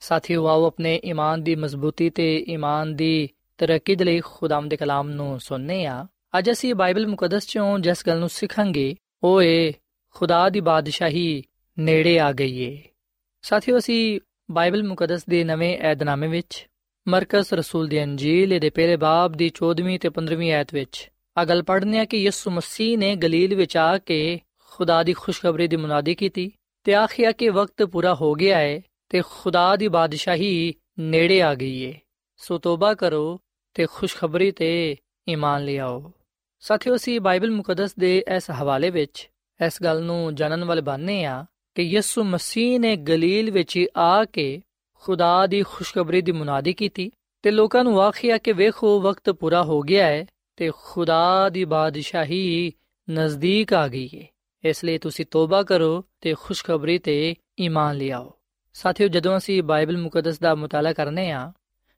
[0.00, 5.10] ਸਾਥੀਓ, ਆਓ ਆਪਣੇ ਈਮਾਨ ਦੀ ਮਜ਼ਬੂਤੀ ਤੇ ਈਮਾਨ ਦੀ ਤਰੱਕੀ ਦੇ ਲਈ ਖੁਦਾਮਦ ਦੇ ਕਲਾਮ
[5.10, 6.06] ਨੂੰ ਸੁਣਨੇ ਆ
[6.38, 9.72] ਅੱਜ ਅਸੀਂ ਬਾਈਬਲ ਮੁਕੱਦਸ ਚੋਂ ਜਿਸ ਗੱਲ ਨੂੰ ਸਿੱਖਾਂਗੇ, ਉਹ ਏ,
[10.14, 11.42] ਖੁਦਾ ਦੀ ਬਾਦਸ਼ਾਹੀ
[11.78, 12.82] ਨੇੜੇ ਆ ਗਈ ਏ।
[13.42, 14.20] ਸਾਥੀਓ, ਅਸੀਂ
[14.50, 16.66] ਬਾਈਬਲ ਮੁਕੱਦਸ ਦੇ ਨਵੇਂ ਏਧਨਾਮੇ ਵਿੱਚ
[17.08, 21.62] ਮਰਕਸ ਰਸੂਲ ਦੀ ਅੰਜੀਲ ਦੇ ਪਹਿਲੇ ਬਾਬ ਦੀ 14ਵੀਂ ਤੇ 15ਵੀਂ ਆਇਤ ਵਿੱਚ ਆ ਗੱਲ
[21.62, 24.40] ਪੜ੍ਹਨੇ ਆ ਕਿ ਯਿਸੂ ਮਸੀਹ ਨੇ ਗਲੀਲ ਵਿੱਚ ਆ ਕੇ
[24.72, 26.50] ਖੁਦਾ ਦੀ ਖੁਸ਼ਖਬਰੀ ਦੀ ਮੁਨਾਦੀ ਕੀਤੀ
[26.84, 31.82] ਤੇ ਆਖਿਆ ਕਿ ਵਕਤ ਪੂਰਾ ਹੋ ਗਿਆ ਹੈ ਤੇ ਖੁਦਾ ਦੀ ਬਾਦਸ਼ਾਹੀ ਨੇੜੇ ਆ ਗਈ
[31.82, 31.94] ਏ।
[32.36, 33.40] ਸੋ ਤੋਬਾ ਕਰੋ
[33.74, 34.96] ਤੇ ਖੁਸ਼ਖਬਰੀ ਤੇ
[35.28, 36.12] ਈਮਾਨ ਲਿਆਓ
[36.60, 39.30] ਸਾਥੀਓ ਅਸੀਂ ਬਾਈਬਲ ਮੁਕੱਦਸ ਦੇ ਇਸ ਹਵਾਲੇ ਵਿੱਚ
[39.66, 44.62] ਇਸ ਗੱਲ ਨੂੰ ਜਾਣਨ ਵਾਲੇ ਬਣਨੇ ਆ ਕਿ ਯਿਸੂ ਮਸੀਹ ਨੇ ਗਲੀਲ ਵਿੱਚ ਆ ਕੇ
[44.94, 47.10] ਖੁਦਾ ਦੀ ਖੁਸ਼ਖਬਰੀ ਦੀ ਮੁਨਾਦੀ ਕੀਤੀ
[47.42, 50.26] ਤੇ ਲੋਕਾਂ ਨੂੰ ਆਖਿਆ ਕਿ ਵੇਖੋ, ਵਕਤ ਪੂਰਾ ਹੋ ਗਿਆ ਹੈ
[50.56, 52.72] ਤੇ ਖੁਦਾ ਦੀ ਬਾਦਸ਼ਾਹੀ
[53.10, 54.26] ਨਜ਼ਦੀਕ ਆ ਗਈ ਹੈ
[54.64, 58.32] ਇਸ ਲਈ ਤੁਸੀਂ ਤੋਬਾ ਕਰੋ ਤੇ ਖੁਸ਼ਖਬਰੀ ਤੇ ਈਮਾਨ ਲਿਆਓ
[58.72, 61.52] ਸਾਥੀਓ, ਜਦੋਂ ਅਸੀਂ ਬਾਈਬਲ ਮੁਕੱਦਸ ਦਾ ਮਤਾਲਾ ਕਰਨੇ ਆ,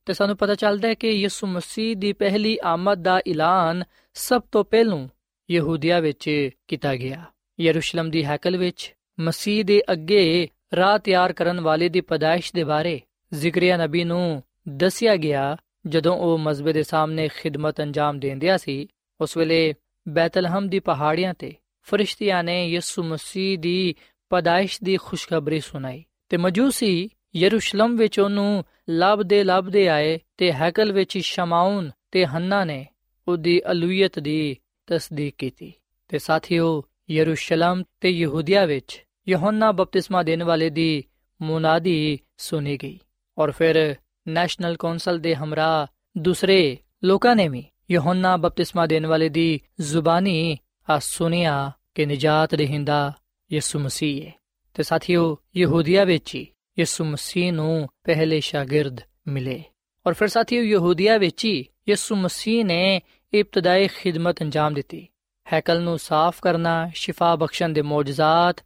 [0.06, 4.64] ਤੇ ਸਾਨੂੰ ਪਤਾ ਚੱਲਦਾ ਹੈ ਕਿ ਯਿਸੂ ਮਸੀਹ ਦੀ ਪਹਿਲੀ ਆਮਦ ਦਾ ਐਲਾਨ ਸਭ ਤੋਂ
[4.64, 5.08] ਪਹਿਲੂ
[5.50, 7.24] ਯਹੂਦੀਆ ਵਿੱਚ ਕੀਤਾ ਗਿਆ।
[7.60, 13.00] ਯਰੂਸ਼ਲਮ ਦੀ ਹੈਕਲ ਵਿੱਚ ਮਸੀਹ ਦੇ ਅੱਗੇ ਰਾਹ ਤਿਆਰ ਕਰਨ ਵਾਲੇ ਦੀ ਪਦਾਇਸ਼ ਦੇ ਬਾਰੇ
[13.34, 15.56] ਜ਼ਿਕਰੀਆ ਨਬੀ ਨੂੰ ਦੱਸਿਆ ਗਿਆ
[15.86, 18.88] ਜਦੋਂ ਉਹ ਮਸਬੇ ਦੇ ਸਾਹਮਣੇ ਖਿਦਮਤ ਅੰਜਾਮ ਦਿੰਦਿਆ ਸੀ।
[19.20, 19.74] ਉਸ ਵੇਲੇ
[20.08, 23.94] ਬੈਤਲਹਮ ਦੀ ਪਹਾੜੀਆਂ ਤੇ ਫਰਿਸ਼ਤਿਆਂ ਨੇ ਯਿਸੂ ਮਸੀਹ ਦੀ
[24.28, 31.18] ਪਦਾਇਸ਼ ਦੀ ਖੁਸ਼ਖਬਰੀ ਸੁਣਾਈ ਤੇ ਮਜੂਸੀ ਯਰੂਸ਼ਲਮ ਵਿੱਚ ਉਹਨੂੰ ਲੱਭਦੇ ਲੱਭਦੇ ਆਏ ਤੇ ਹੈਕਲ ਵਿੱਚ
[31.18, 32.86] ਸ਼ਮਾਉਨ ਤੇ ਹੰਨਾ ਨੇ
[33.28, 34.56] ਉਹਦੀ ਅਲੂਹੀਅਤ ਦੀ
[34.86, 35.72] ਤਸਦੀਕ ਕੀਤੀ
[36.08, 41.04] ਤੇ ਸਾਥੀਓ ਯਰੂਸ਼ਲਮ ਤੇ ਯਹੂਦੀਆ ਵਿੱਚ ਯਹੋਨਾ ਬਪਤਿਸਮਾ ਦੇਣ ਵਾਲੇ ਦੀ
[41.42, 42.98] ਮੁਨਾਦੀ ਸੁਣੀ ਗਈ
[43.38, 43.96] ਔਰ ਫਿਰ
[44.28, 45.86] ਨੈਸ਼ਨਲ ਕੌਂਸਲ ਦੇ ਹਮਰਾ
[46.18, 50.58] ਦੂਸਰੇ ਲੋਕਾਂ ਨੇ ਵੀ ਯਹੋਨਾ ਬਪਤਿਸਮਾ ਦੇਣ ਵਾਲੇ ਦੀ ਜ਼ੁਬਾਨੀ
[50.90, 53.12] ਆ ਸੁਨਿਆ ਕਿ ਨਜਾਤ ਦੇਹਿੰਦਾ
[53.52, 54.32] ਯਿਸੂ ਮਸੀਹ ਹੈ
[54.74, 56.46] ਤੇ ਸਾਥੀਓ, ਯਹੂਦੀਆ ਵਿੱਚ ਹੀ
[56.78, 59.64] ਯਿਸੂ ਮਸੀਹ ਨੂੰ ਪਹਿਲੇ ਸ਼ਾਗਿਰਦ ਮਿਲੇ।
[60.06, 63.02] ਔਰ ਫਿਰ ਸਾਥੀਓ, ਯਹੂਦੀਆ ਵਿੱਚ ਹੀ ਯਿਸੂ ਮਸੀਹ ਨੇ
[63.34, 65.06] ਇਬਤਦਾਈ ਖਿਦਮਤ ਅੰਜਾਮ ਦਿੱਤੀ।
[65.52, 68.56] ਹੈਕਲ ਨੂੰ ਸਾਫ਼ ਕਰਨਾ, ਸ਼ਿਫਾ ਬਖਸ਼ਣ ਦੇ ਮੌਜਜ਼ਾਤ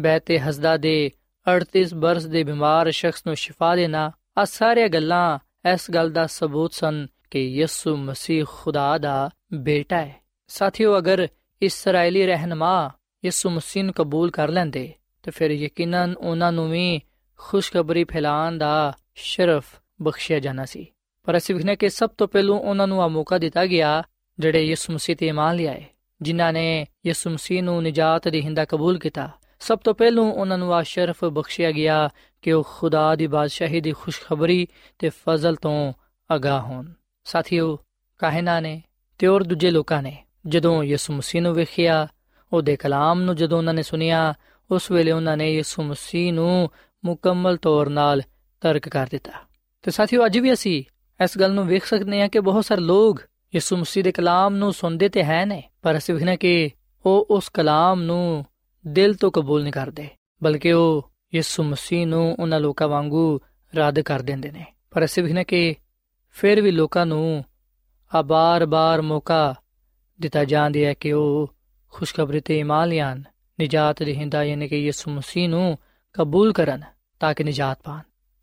[0.00, 1.10] ਬੈਤ ਹਸਦਾ ਦੇ
[1.56, 5.38] 38 ਬਰਸ ਦੇ ਬਿਮਾਰ ਸ਼ਖਸ ਨੂੰ ਸ਼ਿਫਾ ਦੇਣਾ। ਆ ਸਾਰੀਆਂ ਗੱਲਾਂ
[5.72, 10.16] ਇਸ ਗੱਲ ਦਾ ਸਬੂਤ ਸਨ ਕਿ ਯਿਸੂ ਮਸੀਹ ਖੁਦਾ ਦਾ ਬੇਟਾ ਹੈ।
[10.48, 11.28] ਸਾਥੀਓ, ਅਗਰ
[11.62, 12.90] ਇਸرائیਲੀ ਰਹਿਨਮਾ
[13.24, 17.00] ਯਿਸੂ ਮਸੀਹ ਨੂੰ ਕਬੂਲ ਕਰ ਲੈਂਦੇ, ਤੇ ਫਿਰ ਯਕੀਨਨ ਉਹਨਾਂ ਨੂੰ ਵੀ
[17.38, 19.64] ਖੁਸ਼ਖਬਰੀ ਫੈਲਾਣ ਦਾ ਸ਼ਰਫ
[20.02, 20.86] ਬਖਸ਼ਿਆ ਜਾਣਾ ਸੀ।
[21.24, 24.02] ਪਰ ਅਸੀਂ ਵਿਖਨੇ ਕਿ ਸਭ ਤੋਂ ਪਹਿਲੂ ਉਹਨਾਂ ਨੂੰ ਆ ਮੌਕਾ ਦਿੱਤਾ ਗਿਆ,
[24.38, 25.84] ਜਿਹੜੇ ਯਿਸੂ ਮਸੀਹ ਤੇ ਇਮਾਨ ਲਿਆਏ,
[26.22, 29.30] ਜਿਨ੍ਹਾਂ ਨੇ ਯਿਸੂ ਮਸੀਹ ਨੂੰ ਨਜਾਤ ਦੇ ਹਿੰਦਾ ਕਬੂਲ ਕੀਤਾ।
[29.60, 32.08] ਸਭ ਤੋਂ ਪਹਿਲੂ ਉਹਨਾਂ ਨੂੰ ਆ ਸ਼ਰਫ ਬਖਸ਼ਿਆ ਗਿਆ
[32.42, 35.92] ਕਿ ਉਹ ਖੁਦਾ ਦੀ ਬਾਦਸ਼ਾਹੀ ਦੀ ਖੁਸ਼ਖਬਰੀ ਤੇ ਫਜ਼ਲ ਤੋਂ
[36.34, 36.92] ਅਗਾਹ ਹੋਣ।
[37.24, 37.78] ਸਾਥੀਓ
[38.18, 38.82] ਕਾਹਨਾ ਨੇ
[39.18, 42.08] ਤੇ ਹੋਰ ਦੂਜੇ ਲੋਕਾਂ ਨੇ, ਜਦੋਂ ਯਿਸੂ ਮਸੀਹ ਨੂੰ ਵੇਖਿਆ
[42.52, 44.34] ਉਹਦੇ ਕਲਾਮ ਨੂੰ ਜਦੋਂ ਉਹਨਾਂ ਨੇ ਸੁਨਿਆ
[44.70, 46.70] ਉਸ ਵੇਲੇ ਉਹਨਾਂ ਨੇ ਯਿਸੂ ਮਸੀਹ ਨੂੰ
[47.04, 48.22] ਮੁਕੰਮਲ ਤੌਰ 'ਤੇ
[48.60, 49.32] ਤਰਕ ਕਰ ਦਿੱਤਾ।
[49.82, 50.84] ਤੇ ਸਾਥੀਓ, ਅੱਜ ਵੀ ਅਸੀਂ
[51.24, 53.20] ਇਸ ਗੱਲ ਨੂੰ ਵੇਖ ਸਕਦੇ ਹਾਂ ਕਿ ਬਹੁਤ ਸਾਰੇ ਲੋਕ
[53.54, 56.70] ਯਿਸੂ ਮਸੀਹ ਦੇ ਕਲਾਮ ਨੂੰ ਸੁਣਦੇ ਤੇ ਹੈ ਨੇ, ਪਰ ਅਸੀਂ ਵੇਖਣਾ ਕਿ
[57.06, 58.44] ਉਹ ਉਸ ਕਲਾਮ ਨੂੰ
[58.86, 60.08] ਦਿਲ ਤੋਂ ਕਬੂਲ ਨਹੀਂ ਕਰਦੇ,
[60.42, 63.40] ਬਲਕਿ ਉਹ ਯਿਸੂ ਮਸੀਹ ਨੂੰ ਉਹਨਾਂ ਲੋਕਾਂ ਵਾਂਗੂ
[63.74, 65.74] ਰੱਦ ਕਰ ਦਿੰਦੇ ਨੇ। ਪਰ ਅਸੀਂ ਵੇਖਣਾ ਕਿ
[66.30, 67.44] ਫਿਰ ਵੀ ਲੋਕਾਂ ਨੂੰ
[68.14, 69.54] ਆ ਬਾਰ-ਬਾਰ ਮੌਕਾ
[70.20, 71.54] ਦਿੱਤਾ ਜਾਂਦਾ ਹੈ ਕਿ ਉਹ
[71.90, 73.22] ਖੁਸ਼ਖਬਰੀ ਤੇ ਇਮਾਨ ਲਿਆਣ
[73.62, 75.78] ਨਜਾਤ ਦੇਹਿੰਦਾ ਯਾਨੀ ਕਿ ਯਿਸੂ ਮਸੀਹ ਨੂੰ
[76.12, 76.82] ਕਬੂਲ ਕਰਨ
[77.20, 78.00] ਤਾਂ ਕਿ ਨਜਾਤ ਪਾਣ।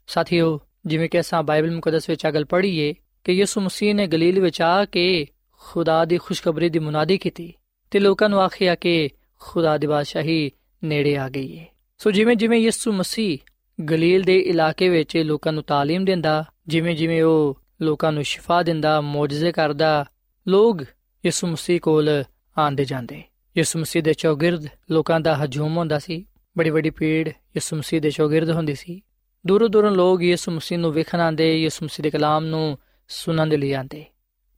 [0.07, 4.61] ਸਾਥੀਓ, ਜਿਵੇਂ ਕਿ ਅਸਾਂ ਬਾਈਬਲ ਮੁਕੱਦਸ ਵਿੱਚ ਅਗਲ ਪੜ੍ਹੀਏ ਕਿ ਯਿਸੂ ਮਸੀਹ ਨੇ ਗਲੀਲ ਵਿੱਚ
[4.61, 7.53] ਆ ਕੇ ਖੁਦਾ ਦੀ ਖੁਸ਼ਖਬਰੀ ਦੀ ਮੁਨਾਦੀ ਕੀਤੀ
[7.91, 9.09] ਤੇ ਲੋਕਾਂ ਨੂੰ ਆਖਿਆ ਕਿ
[9.42, 10.50] ਖੁਦਾ ਦੀ ਬਾਦਸ਼ਾਹੀ
[10.84, 11.66] ਨੇੜੇ ਆ ਗਈ ਹੈ
[11.98, 13.38] ਸੋ ਜਿਵੇਂ ਜਿਵੇਂ ਯਿਸੂ ਮਸੀਹ
[13.78, 19.00] ਗਲੀਲ ਦੇ ਇਲਾਕੇ ਵਿੱਚ ਲੋਕਾਂ ਨੂੰ تعلیم ਦਿੰਦਾ ਜਿਵੇਂ ਜਿਵੇਂ ਉਹ ਲੋਕਾਂ ਨੂੰ ਸ਼ਿਫਾ ਦਿੰਦਾ
[19.00, 20.06] ਮੌਜਜ਼ੇ ਕਰਦਾ
[20.48, 20.82] ਲੋਕ
[21.24, 22.24] ਯਿਸੂ ਮਸੀਹ ਕੋਲ
[22.58, 23.22] ਆਂਦੇ ਜਾਂਦੇ
[23.56, 26.24] ਯਿਸੂ ਮਸੀਹ ਦੇ ਚੌਗਿਰਦ ਲੋਕਾਂ ਦਾ ਹਜੂਮ ਹੁੰਦਾ ਸੀ
[26.56, 29.00] ਬੜੀ ਵੱਡੀ ਭੀੜ ਯਿਸੂ ਮਸੀਹ ਦੇ ਚੌਗਿਰਦ ਹੁੰਦੀ ਸੀ
[29.46, 33.56] ਦੂਰੋਂ ਦੂਰੋਂ ਲੋਕ ਯਿਸੂ ਮਸੀਹ ਨੂੰ ਵੇਖਣ ਆਂਦੇ ਯਿਸੂ ਮਸੀਹ ਦੇ ਕਲਾਮ ਨੂੰ ਸੁਣਨ ਦੇ
[33.56, 34.04] ਲਈ ਆਂਦੇ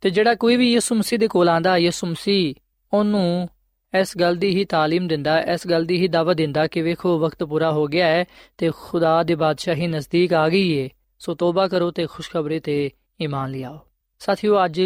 [0.01, 2.55] ਤੇ ਜਿਹੜਾ ਕੋਈ ਵੀ ਯਿਸੂ ਮਸੀਹ ਦੇ ਕੋਲ ਆਂਦਾ ਯਿਸੂ ਮਸੀਹ
[2.93, 3.49] ਉਹਨੂੰ
[3.95, 7.45] ਇਸ ਗੱਲ ਦੀ ਹੀ تعلیم ਦਿੰਦਾ ਇਸ ਗੱਲ ਦੀ ਹੀ ਦਾਵਤ ਦਿੰਦਾ ਕਿ ਵੇਖੋ ਵਕਤ
[7.45, 8.25] ਪੂਰਾ ਹੋ ਗਿਆ ਹੈ
[8.59, 10.89] ਤੇ ਖੁਦਾ ਦੀ ਬਾਦਸ਼ਾਹੀ ਨਜ਼ਦੀਕ ਆ ਗਈ ਹੈ
[11.21, 13.79] ਸੋ ਤੋਬਾ ਕਰੋ ਤੇ ਖੁਸ਼ਖਬਰੀ ਤੇ ਈਮਾਨ ਲਿਆਓ
[14.21, 14.81] ਸਾਥੀਓ ਅੱਜ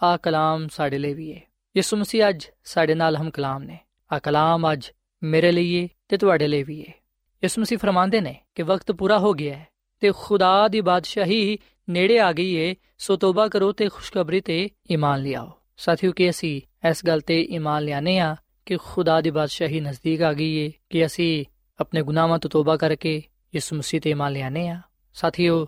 [0.00, 1.40] ਆ ਕਲਾਮ ਸਾਡੇ ਲਈ ਵੀ ਹੈ
[1.76, 3.78] ਯਿਸੂ ਮਸੀਹ ਅੱਜ ਸਾਡੇ ਨਾਲ ਹਮ ਕਲਾਮ ਨੇ
[4.10, 4.90] ਆ ਕਲਾਮ ਅੱਜ
[5.22, 6.92] ਮੇਰੇ ਲਈ ਹੈ ਤੇ ਤੁਹਾਡੇ ਲਈ ਵੀ ਹੈ
[7.42, 9.66] ਯਿਸੂ ਮਸੀਹ ਫਰਮਾਉਂਦੇ ਨੇ ਕਿ ਵਕਤ ਪੂਰਾ ਹੋ ਗਿਆ ਹੈ
[10.02, 15.22] ਤੇ ਖੁਦਾ ਦੀ ਬਾਦਸ਼ਾਹੀ ਨੇੜੇ ਆ ਗਈ ਏ ਸੋ ਤੋਬਾ ਕਰੋ ਤੇ ਖੁਸ਼ਖਬਰੀ ਤੇ ਈਮਾਨ
[15.22, 18.34] ਲਿਆਓ ਸਾਥੀਓ ਕਿ ਅਸੀਂ ਇਸ ਗੱਲ ਤੇ ਈਮਾਨ ਲਿਆਨੇ ਆ
[18.65, 21.45] ਕਿ ਖੁਦਾ ਦੀ ਬਾਦਸ਼ਾਹੀ ਨਜ਼ਦੀਕ ਆ ਗਈ ਏ ਕਿ ਅਸੀਂ
[21.79, 23.21] ਆਪਣੇ ਗੁਨਾਹਾਂ ਤੋਂ ਤੋਬਾ ਕਰਕੇ
[23.55, 24.81] ਯਿਸੂ ਮਸੀਹ ਤੇ ਈਮਾਨ ਲਿਆਨੇ ਆ
[25.13, 25.67] ਸਾਥੀਓ,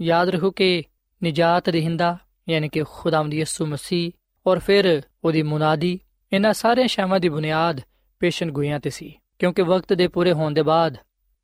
[0.00, 0.82] ਯਾਦ ਰੱਖੋ ਕਿ
[1.24, 2.16] ਨਜਾਤ ਦੇਹਿੰਦਾ
[2.48, 4.10] ਯਾਨੀ ਕਿ ਖੁਦਾਵੰਦ ਯਿਸੂ ਮਸੀਹ
[4.46, 5.98] ਔਰ ਫਿਰ ਉਹਦੀ ਮੁਨਾਦੀ
[6.32, 7.80] ਇਹਨਾਂ ਸਾਰੇ ਸ਼ਾਮਾਂ ਦੀ ਬੁਨਿਆਦ
[8.20, 10.96] ਪੇਸ਼ਨ ਗੋਈਆਂ ਤੇ ਸੀ, ਕਿਉਂਕਿ ਵਕਤ ਦੇ ਪੂਰੇ ਹੋਣ ਦੇ ਬਾਅਦ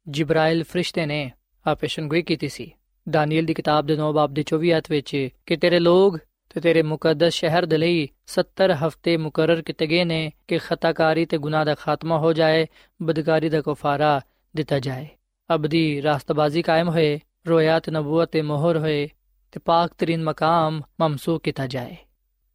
[0.09, 1.31] ਜਿਬਰਾਇਲ ਫਰਿਸ਼ਤੇ ਨੇ
[1.67, 2.71] ਆ ਪੇਸ਼ਨ ਗੋਈ ਕੀਤੀ ਸੀ।
[3.09, 6.17] ਦਾਨੀਲ ਦੀ ਕਿਤਾਬ ਦੇ 9 ਬਾਬ ਦੇ 24 ਆਇਤ ਵਿੱਚ ਕਿ ਤੇਰੇ ਲੋਗ
[6.51, 11.39] ਤੇ ਤੇਰੇ ਮੁਕੱਦਸ ਸ਼ਹਿਰ ਦੇ ਲਈ 70 ਹਫ਼ਤੇ ਮੁਕਰਰ ਕੀਤੇ ਗਏ ਨੇ ਕਿ ਖਤਾਕਾਰੀ ਤੇ
[11.39, 12.67] ਗੁਨਾਹ ਦਾ ਖਾਤਮਾ ਹੋ ਜਾਏ,
[13.03, 14.21] ਬਦਕਾਰੀ ਦਾ ਕਫਾਰਾ
[14.57, 15.09] ਦਿੱਤਾ ਜਾਏ।
[15.55, 19.09] ਅਬਦੀ ਰਾਸਤਬਾਜ਼ੀ ਕਾਇਮ ਹੋਏ ਰੋਇਆਤ ਨਬੂਵਤ ਤੇ ਮੋਹਰ ਹੋਏ
[19.53, 21.97] ਤੇ ਪਾਕ ਤਰੀਨ ਮਕਾਮ ਮਮਸੂਕ ਕੀਤਾ ਜਾਏ।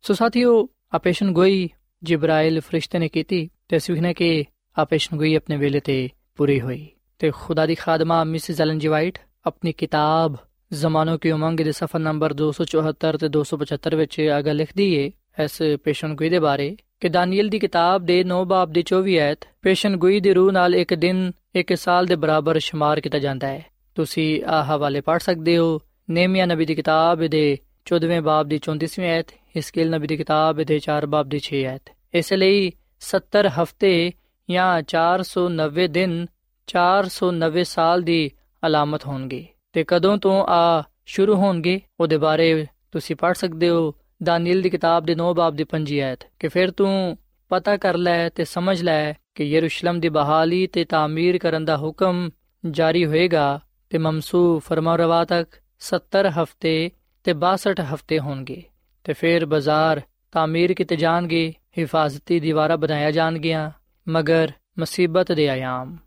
[0.02, 1.70] ਸੋ ਸਾਥੀਓ ਆਪੇਸ਼ਨ ਗੋਈ
[2.04, 4.46] ਜਿਬਰਾਇਲ ਫਰਿਸ਼ਤੇ ਨੇ ਕੀਤੀ ਤੇ ਸਿਵਖਨੇ ਕਿ
[4.78, 6.88] ਆਪੇਸ਼ਨ ਗੋਈ ਆਪਣੇ ਵੇਲੇ ਤੇ ਪੂਰੀ ਹੋਈ
[7.20, 10.36] ਤੇ ਖੁਦਾ ਦੀ ਖਾਦਮਾ ਮਿਸਿਸ ਐਲਨ ਜੀ ਵਾਈਟ ਆਪਣੀ ਕਿਤਾਬ
[10.76, 15.12] ਜ਼ਮਾਨੋ ਕੀ ਉਮੰਗ ਦੇ ਸਫਾ ਨੰਬਰ 274 ਤੇ 275 ਵਿੱਚ ਅਗਾ ਲਿਖਦੀ ਏ,
[15.44, 20.20] ਇਸ ਪੇਸ਼ਨਗੋਈ ਦੇ ਬਾਰੇ, ਕਿ ਦਾਨੀਏਲ ਦੀ ਕਿਤਾਬ ਦੇ 9 ਬਾਬ ਦੀ 24 ਐਤ ਪੇਸ਼ਨਗੋਈ
[20.20, 24.64] ਦੀ ਰੂਹ ਨਾਲ ਇੱਕ ਦਿਨ, ਇੱਕ ਸਾਲ ਦੇ ਬਰਾਬਰ ਸ਼ੁਮਾਰ ਕੀਤਾ ਜਾਂਦਾ ਹੈ। ਤੁਸੀਂ ਆ
[24.64, 29.90] ਹਵਾਲੇ ਪੜ੍ਹ ਸਕਦੇ ਹੋ, ਨੇਮੀਆ ਨਬੀ ਦੀ ਕਿਤਾਬ ਦੇ 14ਵੇਂ ਬਾਬ ਦੀ 34ਵੀਂ ਐਤ ਹਿਸਕੀਲ
[29.90, 31.82] ਨਬੀ ਦੀ ਕਿਤਾਬ ਦੇ 4 ਬਾਬ ਦੀ 6 ਐਤ
[32.14, 34.12] ਇਸ ਲਈ 70 ਹਫ਼ਤੇ
[34.50, 36.26] ਜਾਂ 490 ਦਿਨ
[36.68, 38.32] 490 ਸਾਲ ਦੀ
[38.68, 44.62] ਅਲਾਮਤ ਹੋਣਗੇ। ਤੇ ਕਦੋਂ ਤੋਂ ਆ ਸ਼ੁਰੂ ਹੋਣਗੇ, ਉਹਦੇ ਬਾਰੇ ਤੁਸੀਂ ਪੜ੍ਹ ਸਕਦੇ ਹੋ। ਦਾਨੀਲ
[44.62, 47.18] ਦੀ ਕਿਤਾਬ ਦੇ 9 ਬਾਬ ਦੀ 5 ਐਤ ਕਿ ਫਿਰ ਤੂੰ
[47.50, 52.30] ਪਤਾ ਕਰ ਲੈ ਤੇ ਸਮਝ ਲੈ ਕਿ ਯਰੂਸ਼ਲਮ ਦੀ ਬਹਾਲੀ ਤੇ ਤਾਮੀਰ ਕਰਨ ਦਾ ਹੁਕਮ
[52.72, 53.60] ਜਾਰੀ ਹੋਏਗਾ
[53.90, 56.92] ਤੇ ਮਮਸੂ ਫਰਮਾਰਵਾ ਤੱਕ 70 ਹਫ਼ਤੇ
[57.24, 58.64] ਤੇ 62 ਹਫ਼ਤੇ ਹੋਣਗੇ।
[59.04, 63.72] ਤੇ ਫਿਰ ਬਾਜ਼ਾਰ ਤਾਮੀਰ ਕੀਤੇ ਜਾਣਗੇ, ਹਿਫਾਜ਼ਤੀ ਦੀਵਾਰਾਂ ਬਣਾਇਆ ਜਾਣਗੀਆਂ,
[64.08, 65.98] ਮਗਰ ਮੁਸੀਬਤ ਦੇ ਆਯਾਮ।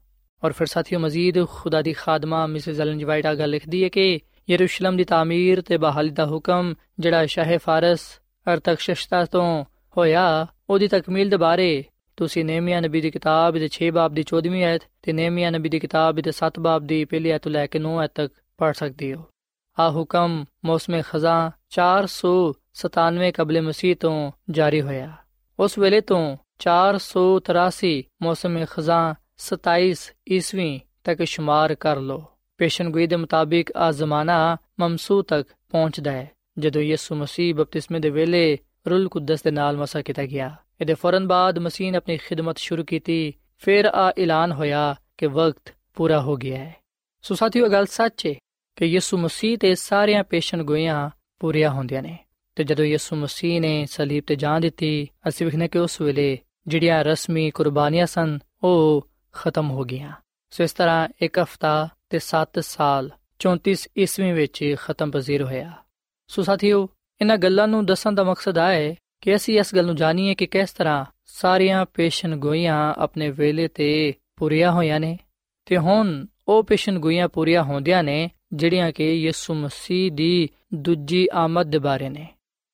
[0.43, 4.21] ਔਰ ਫਿਰ ਸਾਥੀਓ ਮਜ਼ੀਦ ਖੁਦਾ ਦੀ ਖਾਦਮਾ ਮਿਸਿਸ ਐਲਨ ਜਵਾਈਟ ਆ ਗੱਲ ਲਿਖਦੀ ਹੈ ਕਿ
[4.49, 8.09] ਯਰੂਸ਼ਲਮ ਦੀ ਤਾਮੀਰ ਤੇ ਬਹਾਲੀ ਦਾ ਹੁਕਮ ਜਿਹੜਾ ਸ਼ਾਹ ਫਾਰਸ
[8.47, 9.65] ਅਰਤਖਸ਼ਤਾ ਤੋਂ
[9.97, 11.85] ਹੋਇਆ ਉਹਦੀ ਤਕਮੀਲ ਦੇ ਬਾਰੇ
[12.19, 15.79] ਤੁਸੀਂ ਨੇਮੀਆ ਨਬੀ ਦੀ ਕਿਤਾਬ ਦੇ 6 ਬਾਬ ਦੀ 14ਵੀਂ ਆਇਤ ਤੇ ਨੇਮੀਆ ਨਬੀ ਦੀ
[15.79, 19.13] ਕਿਤਾਬ ਦੇ 7 ਬਾਬ ਦੀ ਪਹਿਲੀ ਆਇਤ ਤੋਂ ਲੈ ਕੇ 9 ਆਇਤ ਤੱਕ ਪੜ ਸਕਦੇ
[19.15, 19.25] ਹੋ
[19.79, 21.37] ਆ ਹੁਕਮ ਮੌਸਮ ਖਜ਼ਾ
[21.77, 24.17] 497 ਕਬਲ ਮਸੀਹ ਤੋਂ
[24.51, 25.09] ਜਾਰੀ ਹੋਇਆ
[25.59, 26.23] ਉਸ ਵੇਲੇ ਤੋਂ
[26.65, 29.01] 483 ਮੌਸਮ ਖਜ਼ਾ
[29.39, 32.25] 27 ਈਸਵੀ ਤੱਕ ਸ਼ੁਮਾਰ ਕਰ ਲੋ
[32.59, 38.59] ਪੇਸ਼ਨਗੋਈ ਦੇ ਮੁਤਾਬਿਕ ਆ ਜ਼ਮਾਨਾ ਮਮਸੂ ਤੱਕ ਪਹੁੰਚਦਾ ਹੈ, ਜਦੋਂ ਯਿਸੂ ਮਸੀਹ ਬਪਤਿਸਮੇ ਦੇ ਵੇਲੇ
[38.91, 42.85] ਰੂਲ ਕੁਦਸ ਦੇ ਨਾਲ ਮਸਾ ਕੀਤਾ ਗਿਆ। ਇਹਦੇ ਫੌਰਨ ਬਾਅਦ ਮਸੀਹ ਨੇ ਆਪਣੀ ਖਿਦਮਤ ਸ਼ੁਰੂ
[42.85, 46.77] ਕੀਤੀ, ਫਿਰ ਆ ਐਲਾਨ ਹੋਇਆ ਕਿ ਵਕਤ ਪੂਰਾ ਹੋ ਗਿਆ ਹੈ।
[47.23, 48.35] ਸੋ ਸਾਥੀਓ ਗੱਲ ਸੱਚ ਹੈ
[48.77, 52.19] ਕਿ ਯਿਸੂ ਮਸੀਹ ਤੇ ਸਾਰੀਆਂ ਪੇਸ਼ਨਗੋਈਆਂ ਪੂਰੀਆਂ ਹੁੰਦੀਆਂ ਨੇ।
[52.57, 57.05] ਤੇ ਜਦੋਂ ਯਿਸੂ ਮਸੀਹ ਨੇ ਸਲੀਬ ਤੇ ਜਾਨ ਦਿੱਤੀ, ਅਸੀਂ ਵਿਖਨੇ ਕਿ ਉਸ ਵੇਲੇ ਜਿਹੜੀਆਂ
[57.05, 60.13] ਰਸਮੀ ਕੁਰਬਾਨੀਆਂ ਸਨ, ਉਹ ਖਤਮ ਹੋ ਗਈਆਂ।
[60.51, 65.73] ਸੋ ਇਸ ਤਰ੍ਹਾਂ ਇੱਕ ਹਫਤਾ ਤੇ 7 ਸਾਲ 34 ਈਸਵੀ ਵਿੱਚ ਖਤਮ ਪਜ਼ੀਰ ਹੋਇਆ।
[66.29, 66.89] ਸੋ ਸਾਥੀਓ,
[67.21, 70.47] ਇਹਨਾਂ ਗੱਲਾਂ ਨੂੰ ਦੱਸਣ ਦਾ ਮਕਸਦ ਆ ਹੈ ਕਿ ਅਸੀਂ ਇਸ ਗੱਲ ਨੂੰ ਜਾਣੀਏ ਕਿ
[70.47, 75.19] ਕਿਸ ਤਰ੍ਹਾਂ ਸਾਰੀਆਂ ਪੇਸ਼ਨ ਗੋਈਆਂ ਆਪਣੇ ਵੇਲੇ ਤੇ ਪੂਰੀਆਂ ਹੋਈਆਂ ਨੇ
[75.67, 81.67] ਤੇ ਹੁਣ ਉਹ ਪੇਸ਼ਨ ਗੋਈਆਂ ਪੂਰੀਆਂ ਹੁੰਦੀਆਂ ਨੇ ਜਿਹੜੀਆਂ ਕਿ ਯਿਸੂ ਮਸੀਹ ਦੀ ਦੂਜੀ ਆਮਦ
[81.67, 82.29] ਦੇ ਬਾਰੇ ਨੇ।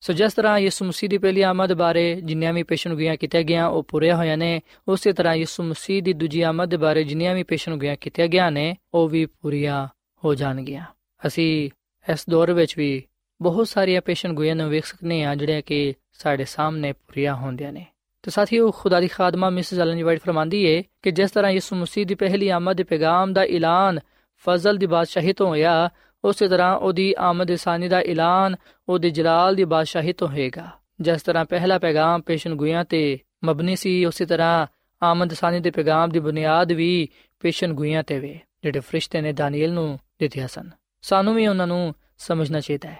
[0.06, 3.82] ਸੋ ਜਿਸ ਤਰ੍ਹਾਂ ਯਿਸੂ ਮਸੀਹ ਦੀ ਪਹਿਲੀ ਆਮਦ ਬਾਰੇ ਜਿੰਨੀਆਂ ਵੀ ਪੇਸ਼ਨਗੋਈਆਂ ਕੀਤੀਆਂ ਗਿਆ ਉਹ
[3.82, 7.96] ਪੂਰੇ ਹੋਏ ਨੇ, ਉਸੇ ਤਰ੍ਹਾਂ ਯਿਸੂ ਮਸੀਹ ਦੀ ਦੂਜੀ ਆਮਦ ਦੇ ਬਾਰੇ ਜਿੰਨੀਆਂ ਵੀ ਪੇਸ਼ਨਗੋਈਆਂ
[7.96, 9.88] ਕੀਤੀਆਂ ਗਿਆ ਨੇ, ਉਹ ਵੀ ਪੂਰੀਆਂ
[10.24, 10.84] ਹੋ ਜਾਣਗੀਆਂ।
[11.26, 11.70] ਅਸੀਂ
[12.12, 13.04] ਇਸ ਦੌਰ ਵਿੱਚ ਵੀ
[13.42, 17.86] ਬਹੁਤ ਸਾਰੀਆਂ ਪੇਸ਼ਨਗੋਈਆਂ ਨੂੰ ਵੇਖ ਸਕਨੇ ਆ ਜਿਹੜੀਆਂ ਕਿ ਸਾਡੇ ਸਾਹਮਣੇ ਪੂਰੀਆਂ ਹੁੰਦੀਆਂ ਨੇ।
[18.22, 21.76] ਤੇ ਸਾਥੀਓ, ਖੁਦਾ ਦੀ ਖਾਦਮਾ ਮਿਸਿਸ ਐਲਨ ਜੀ ਵਾਈਟ ਫਰਮਾਂਦੀ ਏ ਕਿ ਜਿਸ ਤਰ੍ਹਾਂ ਯਿਸੂ
[21.76, 24.00] ਮਸੀਹ ਦੀ ਪਹਿਲੀ ਆਮਦ ਦੇ ਪੈਗਾਮ ਦਾ ਐਲਾਨ
[24.36, 25.90] ਫਜ਼ਲ ਦੀ ਬਾਦਸ਼ਾਹੀ ਤੋਂ ਹੋਇਆ
[26.24, 28.56] ਉਸੇ ਤਰ੍ਹਾਂ ਉਹਦੀ ਆਮਦ ਸਾਨੀ ਦਾ ਐਲਾਨ
[28.88, 34.26] ਉਹਦੇ ਜਲਾਲ ਦੀ ਬਾਦਸ਼ਾਹੀ ਤੋਂ ਹੋਏਗਾ। ਜਿਸ ਤਰ੍ਹਾਂ ਪਹਿਲਾ ਪੈਗਾਮ ਪੇਸ਼ਨਗੋਈਆਂ ਤੇ ਮਬਨੀ ਸੀ, ਉਸੇ
[34.26, 34.66] ਤਰ੍ਹਾਂ
[35.02, 37.08] ਆਮਦ ਸਾਨੀ ਦੇ ਪੈਗਾਮ ਦੀ ਬੁਨਿਆਦ ਵੀ
[37.40, 40.70] ਪੇਸ਼ਨਗੋਈਆਂ ਤੇ ਵੇ, ਜਿਹੜੇ ਫਰਿਸ਼ਤੇ ਨੇ ਦਾਨੀਏਲ ਨੂੰ ਦਿੱਤੀਆਂ ਸਨ।
[41.02, 42.98] ਸਾਨੂੰ ਵੀ ਉਹਨਾਂ ਨੂੰ ਸਮਝਣਾ ਚਾਹੀਦਾ ਹੈ।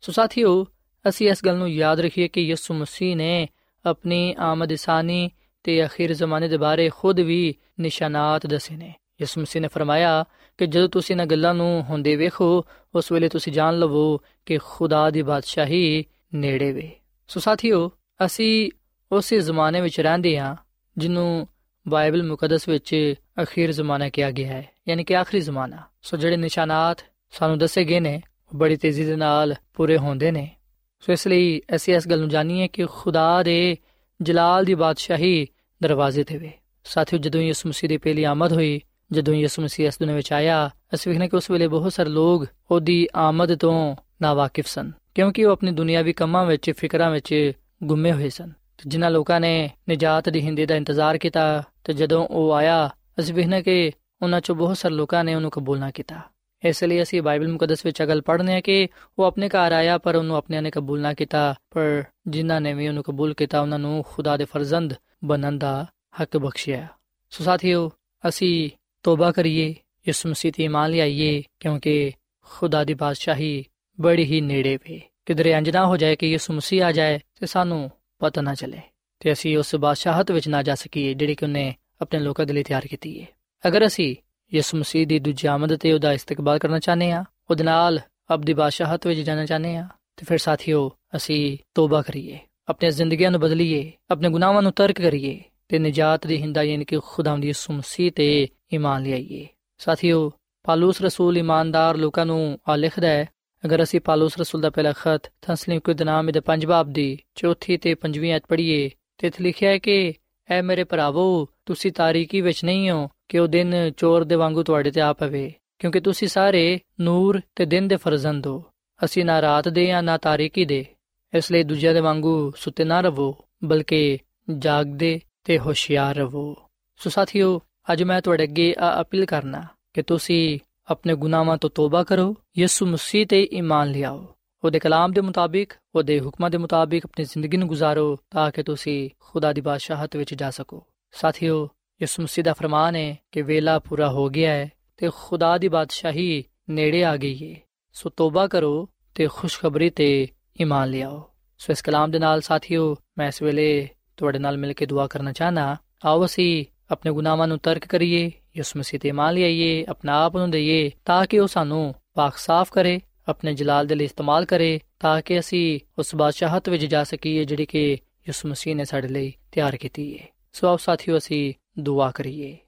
[0.00, 0.66] ਸੋ ਸਾਥੀਓ,
[1.08, 3.48] ਅਸੀਂ ਇਸ ਗੱਲ ਨੂੰ ਯਾਦ ਰੱਖੀਏ ਕਿ ਯਿਸੂ ਮਸੀਹ ਨੇ
[3.86, 5.30] ਆਪਣੀ ਆਮਦ ਸਾਨੀ
[5.62, 10.24] ਤੇ ਅਖੀਰ ਜ਼ਮਾਨੇ ਦੇ ਬਾਰੇ ਖੁਦ ਵੀ ਨਿਸ਼ਾਨਾਤ ਦੱਸੇ ਨੇ। ਯਿਸੂ ਮਸੀਹ ਨੇ ਫਰਮਾਇਆ
[10.58, 15.10] ਕਿ ਜਦੋਂ ਤੁਸੀਂ ਇਹਨਾਂ ਗੱਲਾਂ ਨੂੰ ਹੁੰਦੇ ਵੇਖੋ, ਉਸ ਵੇਲੇ ਤੁਸੀਂ ਜਾਣ ਲਵੋ ਕਿ ਖੁਦਾ
[15.10, 16.90] ਦੀ ਬਾਦਸ਼ਾਹੀ ਨੇੜੇ ਵੇ।
[17.28, 17.90] ਸੋ ਸਾਥੀਓ,
[18.26, 18.70] ਅਸੀਂ
[19.12, 20.56] ਉਸੇ ਜ਼ਮਾਨੇ ਵਿੱਚ ਰਹਿੰਦੇ ਹਾਂ
[20.98, 21.48] ਜਿਹਨੂੰ
[21.88, 26.98] ਬਾਈਬਲ ਮੁਕੱਦਸ ਵਿੱਚ ਅਖੀਰ ਜ਼ਮਾਨਾ ਕਿਹਾ ਗਿਆ ਹੈ, ਯਾਨੀ ਕਿ ਆਖਰੀ ਜ਼ਮਾਨਾ। ਸੋ ਜਿਹੜੇ ਨਿਸ਼ਾਨਾਤ
[27.30, 28.22] ਸਾਨੂੰ ਦੱਸੇ ਗਏ ਨੇ
[28.54, 30.56] ਬੜੀ ਤੇਜ਼ੀ ਦੇ ਨਾਲ ਪੂਰੇ ਹੁੰਦੇ ਨੇ।
[31.00, 33.76] ਸੋ ਇਸ ਲਈ ਅਸੀਂ ਇਸ ਗੱਲ ਨੂੰ ਜਾਣੀਏ ਕਿ ਖੁਦਾ ਦੇ
[34.22, 35.46] ਜਲਾਲ ਦੀ ਬਾਦਸ਼ਾਹੀ
[35.82, 36.52] ਦਰਵਾਜ਼ੇ ਤੇ ਵੇ।
[36.84, 38.80] ਸਾਥੀਓ, ਜਦੋਂ ਯਿਸੂ ਮਸੀਹ ਦੀ ਪਹਿਲੀ ਆਮਦ ਹੋਈ
[39.14, 42.46] ਜਦੋਂ ਯਿਸੂ ਮਸੀਹ ਇਸ ਦੁਨੀਆਂ ਵਿੱਚ ਆਇਆ, ਅਸੀਂ ਵੇਖਨੇ ਕਿ ਉਸ ਵੇਲੇ ਬਹੁਤ ਸਾਰੇ ਲੋਕ
[42.70, 48.28] ਉਹਦੀ ਆਮਦ ਤੋਂ ਨਾਵਾਕਿਫ ਸਨ, ਕਿਉਂਕਿ ਉਹ ਆਪਣੀ ਦੁਨਿਆਵੀ ਕੰਮਾਂ ਵਿੱਚ, ਫਿਕਰਾਂ ਵਿੱਚ ਗੁੰਮੇ ਹੋਏ
[48.28, 48.52] ਸਨ।
[48.86, 53.62] ਜਿਨ੍ਹਾਂ ਲੋਕਾਂ ਨੇ ਨਜਾਤ ਦੀ ਹਿੰਦੇ ਦਾ ਇੰਤਜ਼ਾਰ ਕੀਤਾ, ਤੇ ਜਦੋਂ ਉਹ ਆਇਆ, ਅਸੀਂ ਵੇਖਨੇ
[53.62, 56.20] ਕਿ ਉਹਨਾਂ ਚੋਂ ਬਹੁਤ ਸਾਰੇ ਲੋਕਾਂ ਨੇ ਉਹਨੂੰ ਕਬੂਲ ਨਾ ਕੀਤਾ।
[56.64, 60.16] ਇਸ ਲਈ ਅਸੀਂ ਬਾਈਬਲ ਮੁਕੱਦਸ ਵਿੱਚ ਅਗਲ ਪੜ੍ਹਨੇ ਆ ਕਿ ਉਹ ਆਪਣੇ ਘਰ ਆਇਆ, ਪਰ
[60.16, 64.04] ਉਹਨੂੰ ਆਪਣਿਆਂ ਨੇ ਕਬੂਲ ਨਾ ਕੀਤਾ, ਪਰ ਜਿਨ੍ਹਾਂ ਨੇ ਵੀ ਉਹਨੂੰ ਕਬੂਲ ਕੀਤਾ, ਉਹਨਾਂ ਨੂੰ
[64.08, 65.86] ਖੁਦਾ ਦੇ ਫਰਜ਼ੰਦ ਬਣਨ ਦਾ
[66.22, 66.86] ਹੱਕ ਬਖਸ਼ਿਆ।
[67.30, 67.90] ਸੋ ਸਾਥੀਓ,
[68.28, 68.70] ਅਸੀਂ
[69.04, 69.74] ਤੋਬਾ ਕਰੀਏ
[70.06, 72.12] ਯਿਸੂ ਮਸੀਹ ਤੇ ਇਮਾਨ ਲਿਆਈਏ ਕਿਉਂਕਿ
[72.46, 73.64] ਖੁਦਾ ਦੀ ਬਾਦਸ਼ਾਹੀ
[73.98, 77.46] ਬੜੀ ਹੀ ਨੇੜੇ ਵੇ ਕਿਧਰੇ ਅੰਜ ਨਾ ਹੋ ਜਾਏ ਕਿ ਯਿਸੂ ਮਸੀਹ ਆ ਜਾਏ ਤੇ
[77.46, 77.90] ਸਾਨੂੰ
[78.20, 78.80] ਪਤਾ ਨਾ ਚੱਲੇ
[79.20, 82.62] ਤੇ ਅਸੀਂ ਉਸ ਬਾਦਸ਼ਾਹਤ ਵਿੱਚ ਨਾ ਜਾ ਸਕੀਏ ਜਿਹੜੀ ਕਿ ਉਹਨੇ ਆਪਣੇ ਲੋਕਾਂ ਦੇ ਲਈ
[82.62, 83.26] ਤਿਆਰ ਕੀਤੀ ਹੈ
[83.64, 84.14] ਅਗਰ ਅਸੀਂ
[84.52, 88.00] ਯਿਸੂ ਮਸੀਹ ਦੀ ਦੂਜੀ ਆਮਦ ਤੇ ਉਹਦਾ ਇਸਤਕਬਾਲ ਕਰਨਾ ਚਾਹਨੇ ਆ ਉਹਦੇ ਨਾਲ
[88.34, 92.38] ਅਬਦੀ ਬਾਦਸ਼ਾਹਤ ਵਿੱਚ ਜਾਣਾ ਚਾਹਨੇ ਆ ਤੇ ਫਿਰ ਸਾਥੀਓ ਅਸੀਂ ਤੋਬਾ ਕਰੀਏ
[92.68, 96.98] ਆਪਣੀਆਂ ਜ਼ਿੰਦਗੀਆਂ ਨੂੰ ਬਦਲੀਏ ਆਪਣੇ ਗੁਨਾਹਾਂ ਨੂੰ ਤਰਕ ਕਰੀਏ ਤੇ ਨਜਾਤ ਦੀ ਹਿੰਦਾ ਯਾਨੀ ਕਿ
[97.06, 99.46] ਖੁਦਾਵੰਦ ਯਿਸੂ ਮਸੀਹ ਤੇ ਈਮਾਨ ਲਿਆਈਏ।
[99.78, 103.28] ਸਾਥੀਓ, ਪਾਲੂਸ ਰਸੂਲ ਇਮਾਨਦਾਰ ਲੋਕਾਂ ਨੂੰ ਆ ਲਿਖਦਾ ਹੈ,
[103.64, 107.76] ਅਗਰ ਅਸੀਂ ਪਾਲੂਸ ਰਸੂਲ ਦਾ ਪਹਿਲਾ ਖਤ ਤਸਲੀਮ ਕੁਦ ਨਾਮ ਦੇ ਪੰਜ ਬਾਬ ਦੀ ਚੌਥੀ
[107.76, 110.12] ਤੇ ਪੰਜਵੀਂ ਅਧ ਪੜ੍ਹੀਏ, ਤੇ ਇੱਥੇ ਲਿਖਿਆ ਹੈ ਕਿ,
[110.50, 114.90] ਐ ਮੇਰੇ ਭਰਾਵੋ, ਤੁਸੀਂ ਤਾਰੀਕੀ ਵਿੱਚ ਨਹੀਂ ਹੋ ਕਿ ਉਹ ਦਿਨ ਚੋਰ ਦੇ ਵਾਂਗੂ ਤੁਹਾਡੇ
[114.90, 118.64] ਤੇ ਆ ਪਵੇ, ਕਿਉਂਕਿ ਤੁਸੀਂ ਸਾਰੇ ਨੂਰ ਤੇ ਦਿਨ ਦੇ ਫਰਜ਼ੰਦ ਹੋ।
[119.04, 120.86] ਅਸੀਂ ਨਾ ਰਾਤ ਦੇ ਆ, ਨਾ ਤਾਰੀਕੀ ਦੇ।
[121.34, 124.18] ਇਸ ਲਈ ਦੂਜਿਆਂ ਦੇ ਵਾਂਗੂ ਸੁੱਤੇ ਨਾ ਰਹੋ, ਬਲਕਿ
[124.58, 126.56] ਜਾਗਦੇ ਤੇ ਹੋਸ਼ਿਆਰ ਰਹੋ।
[126.96, 127.60] ਸੋ ਸਾਥੀਓ,
[127.92, 130.58] ਅੱਜ ਮੈਂ ਤੁਹਾਡੇ ਅੱਗੇ ਆ ਅਪੀਲ ਕਰਨਾ ਕਿ ਤੁਸੀਂ
[130.90, 136.20] ਆਪਣੇ ਗੁਨਾਹਾਂ ਤੋਂ ਤੋਬਾ ਕਰੋ, ਯਿਸੂ ਮਸੀਹ ਤੇ ਈਮਾਨ ਲਿਆਓ। ਉਹਦੇ ਕਲਾਮ ਦੇ ਮੁਤਾਬਿਕ, ਉਹਦੇ
[136.20, 140.50] ਹੁਕਮਾਂ ਦੇ ਮੁਤਾਬਿਕ ਆਪਣੀ ਜ਼ਿੰਦਗੀ ਨੂੰ ਗੁਜ਼ਾਰੋ ਤਾਂ ਕਿ ਤੁਸੀਂ ਖੁਦਾ ਦੀ ਬਾਦਸ਼ਾਹਤ ਵਿੱਚ ਜਾ
[140.50, 141.68] ਸਕੋ। ਸਾਥੀਓ,
[142.02, 146.44] ਯਿਸੂ ਮਸੀਹ ਦਾ ਫਰਮਾਨ ਹੈ ਕਿ ਵੇਲਾ ਪੂਰਾ ਹੋ ਗਿਆ ਹੈ ਤੇ ਖੁਦਾ ਦੀ ਬਾਦਸ਼ਾਹੀ
[146.70, 147.60] ਨੇੜੇ ਆ ਗਈ ਹੈ
[147.92, 150.28] ਸੋ ਤੋਬਾ ਕਰੋ ਤੇ ਖੁਸ਼ਖਬਰੀ ਤੇ
[150.60, 154.86] ਈਮਾਨ ਲਿਆਓ। ਸੋ ਇਸ ਕਲਾਮ ਦੇ ਨਾਲ ਸਾਥੀਓ, ਮੈਂ ਇਸ ਵੇਲੇ ਤੁਹਾਡੇ ਨਾਲ ਮਿਲ ਕੇ
[154.86, 159.84] ਦੁਆ ਕਰਨਾ ਚਾਹਨਾ ਆਓ ਅਸੀਂ ਆਪਣੇ ਗੁਨਾਹਾਂ ਨੂੰ ਤਰਕ ਕਰੀਏ, ਯਿਸੂ ਮਸੀਹ ਤੇ ਈਮਾਨ ਲਿਆਈਏ,
[159.88, 164.04] ਆਪਣਾ ਆਪ ਨੂੰ ਦਈਏ, ਤਾਂ ਕਿ ਉਹ ਸਾਨੂੰ ਪਾਕ ਸਾਫ਼ ਕਰੇ, ਆਪਣੇ ਜਲਾਲ ਦੇ ਲਈ
[164.04, 167.92] ਇਸਤੇਮਾਲ ਕਰੇ, ਤਾਂ ਕਿ ਅਸੀਂ ਉਸ ਬਾਦਸ਼ਾਹਤ ਵਿੱਚ ਜਾ ਸਕੀਏ ਜਿਹੜੀ ਕਿ
[168.28, 172.58] ਯਿਸੂ ਮਸੀਹ ਨੇ ਸਾਡੇ ਲਈ ਤਿਆਰ ਕੀਤੀ ਹੈ ਸੋ ਆਓ ਸਾਥੀਓ ਅਸੀਂ ਦੁਆ ਕਰੀਏ।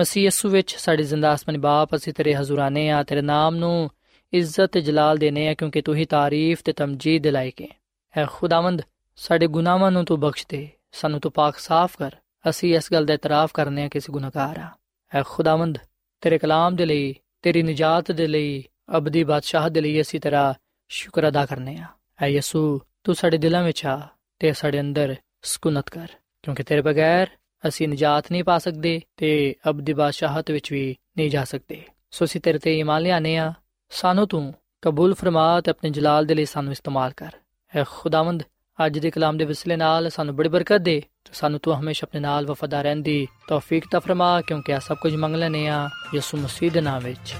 [0.00, 3.90] ਮਸੀਹ ਯਿਸੂ ਵਿੱਚ ਸਾਡੇ ਜ਼ਿੰਦਾ ਆਸਮਾਨੀ ਬਾਪ, ਅਸੀਂ ਤੇਰੇ ਹਜ਼ੂਰਾਨੇ ਆ ਤੇਰੇ ਨਾਮ ਨੂੰ
[4.32, 7.68] ਇੱਜ਼ਤ ਤੇ ਜਲਾਲ ਦੇਨੇ ਆ ਕਿਉਂਕਿ ਤੂੰ ਹੀ ਤਾਰੀਫ ਤੇ ਤਮਜੀਦ ਦੇ ਲਾਇਕ ਹੈ।
[8.16, 8.82] ਐ ਖੁਦਾਵੰਦ,
[9.16, 12.16] ਸਾਡੇ ਗੁਨਾਹਾਂ ਨੂੰ ਤੂੰ ਬਖਸ਼ ਦੇ। ਸਾਨੂੰ ਤੂੰ ਪਾਕ ਸਾਫ਼ ਕਰ।
[12.48, 14.68] ਅਸੀਂ ਇਸ ਗੱਲ ਦਾ ਇਤਰਾਫ ਕਰਨੇ ਆ ਕਿ ਅਸੀਂ ਗੁਨਾਹਗਾਰ ਆ
[15.14, 15.78] ਐ ਖੁਦਾਵੰਦ,
[16.20, 18.64] ਤੇਰੇ ਕਲਾਮ ਦੇ ਲਈ, ਤੇਰੀ ਨਜਾਤ ਦੇ ਲਈ,
[18.96, 20.54] ਅਬਦੀ ਬਾਦਸ਼ਾਹ ਦੇ ਲਈ ਅਸੀਂ ਤੇਰਾ
[20.88, 21.86] ਸ਼ੁਕਰ ਅਦਾ ਕਰਨੇ ਆ
[22.22, 26.08] ਐ ਯਿਸੂ, ਤੂੰ ਸਾਡੇ ਦਿਲਾਂ ਵਿੱਚ ਆ ਤੇ ਸਾਡੇ ਅੰਦਰ ਸਕੂਨਤ ਕਰ।
[26.42, 27.26] ਕਿਉਂਕਿ ਤੇਰੇ ਬਗੈਰ
[27.68, 32.40] ਅਸੀਂ ਨਜਾਤ ਨਹੀਂ ਪਾ ਸਕਦੇ ਤੇ ਅਬਦੀ ਬਾਦਸ਼ਾਹਤ ਵਿੱਚ ਵੀ ਨਹੀਂ ਜਾ ਸਕਦੇ। ਸੋ ਅਸੀਂ
[32.40, 33.52] ਤੇਰੇ ਤੇ ਈਮਾਨ ਲਿਆਨੇ ਆ
[33.90, 37.32] ਸਾਨੂੰ ਤੂੰ ਕਬੂਲ ਫਰਮਾ ਤੇ ਆਪਣੇ ਜਲਾਲ ਦੇ ਲਈ ਸਾਨੂੰ ਇਸਤੇਮਾਲ ਕਰ।
[37.76, 38.42] ਐ ਖੁਦਾਵੰਦ
[38.86, 42.20] ਅੱਜ ਦੇ ਕਲਾਮ ਦੇ ਵਸਲੇ ਨਾਲ ਸਾਨੂੰ ਬੜੀ ਬਰਕਤ ਦੇ, ਤੇ ਸਾਨੂੰ ਤੂੰ ਹਮੇਸ਼ਾ ਆਪਣੇ
[42.20, 46.38] ਨਾਲ ਵਫਾਦਾਰ ਰਹਿਣ ਦੀ ਤੌਫੀਕ ਤਾ ਫਰਮਾ, ਕਿਉਂਕਿ ਆ ਸਭ ਕੁਝ ਮੰਗ ਲੈਨੇ ਆ ਯਿਸੂ
[46.38, 47.34] ਮਸੀਹ ਦੇ ਨਾਮ ਵਿੱਚ।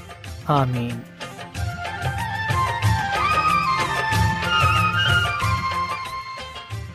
[0.50, 1.00] ਆਮੀਨ।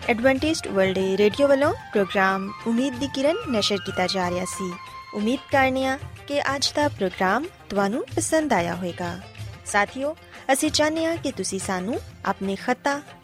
[0.10, 4.74] ਐਡਵੈਂਟਿਸਟ ਵਰਲਡ ਰੇਡੀਓ ਵੱਲੋਂ ਪ੍ਰੋਗਰਾਮ ਉਮੀਦ ਦੀ ਕਿਰਨ ਨਿਸ਼ਰ ਕੀਤਾ ਜਾ ਰਿਹਾ ਸੀ।
[5.14, 9.20] ਉਮੀਦ ਕਰਨੇ ਆ ਕਿ ਅੱਜ ਦਾ ਪ੍ਰੋਗਰਾਮ ਤੁਹਾਨੂੰ ਪਸੰਦ ਆਇਆ ਹੋਵੇਗਾ।
[9.66, 10.16] ਸਾਥੀਓ,
[10.54, 13.02] ਅਸੀਂ ਚਾਹੁੰਦੇ ਹਾਂ ਕਿ ਤੁਸੀਂ ਸਾਨੂੰ ਆਪਣੇ ਖੱਤਾ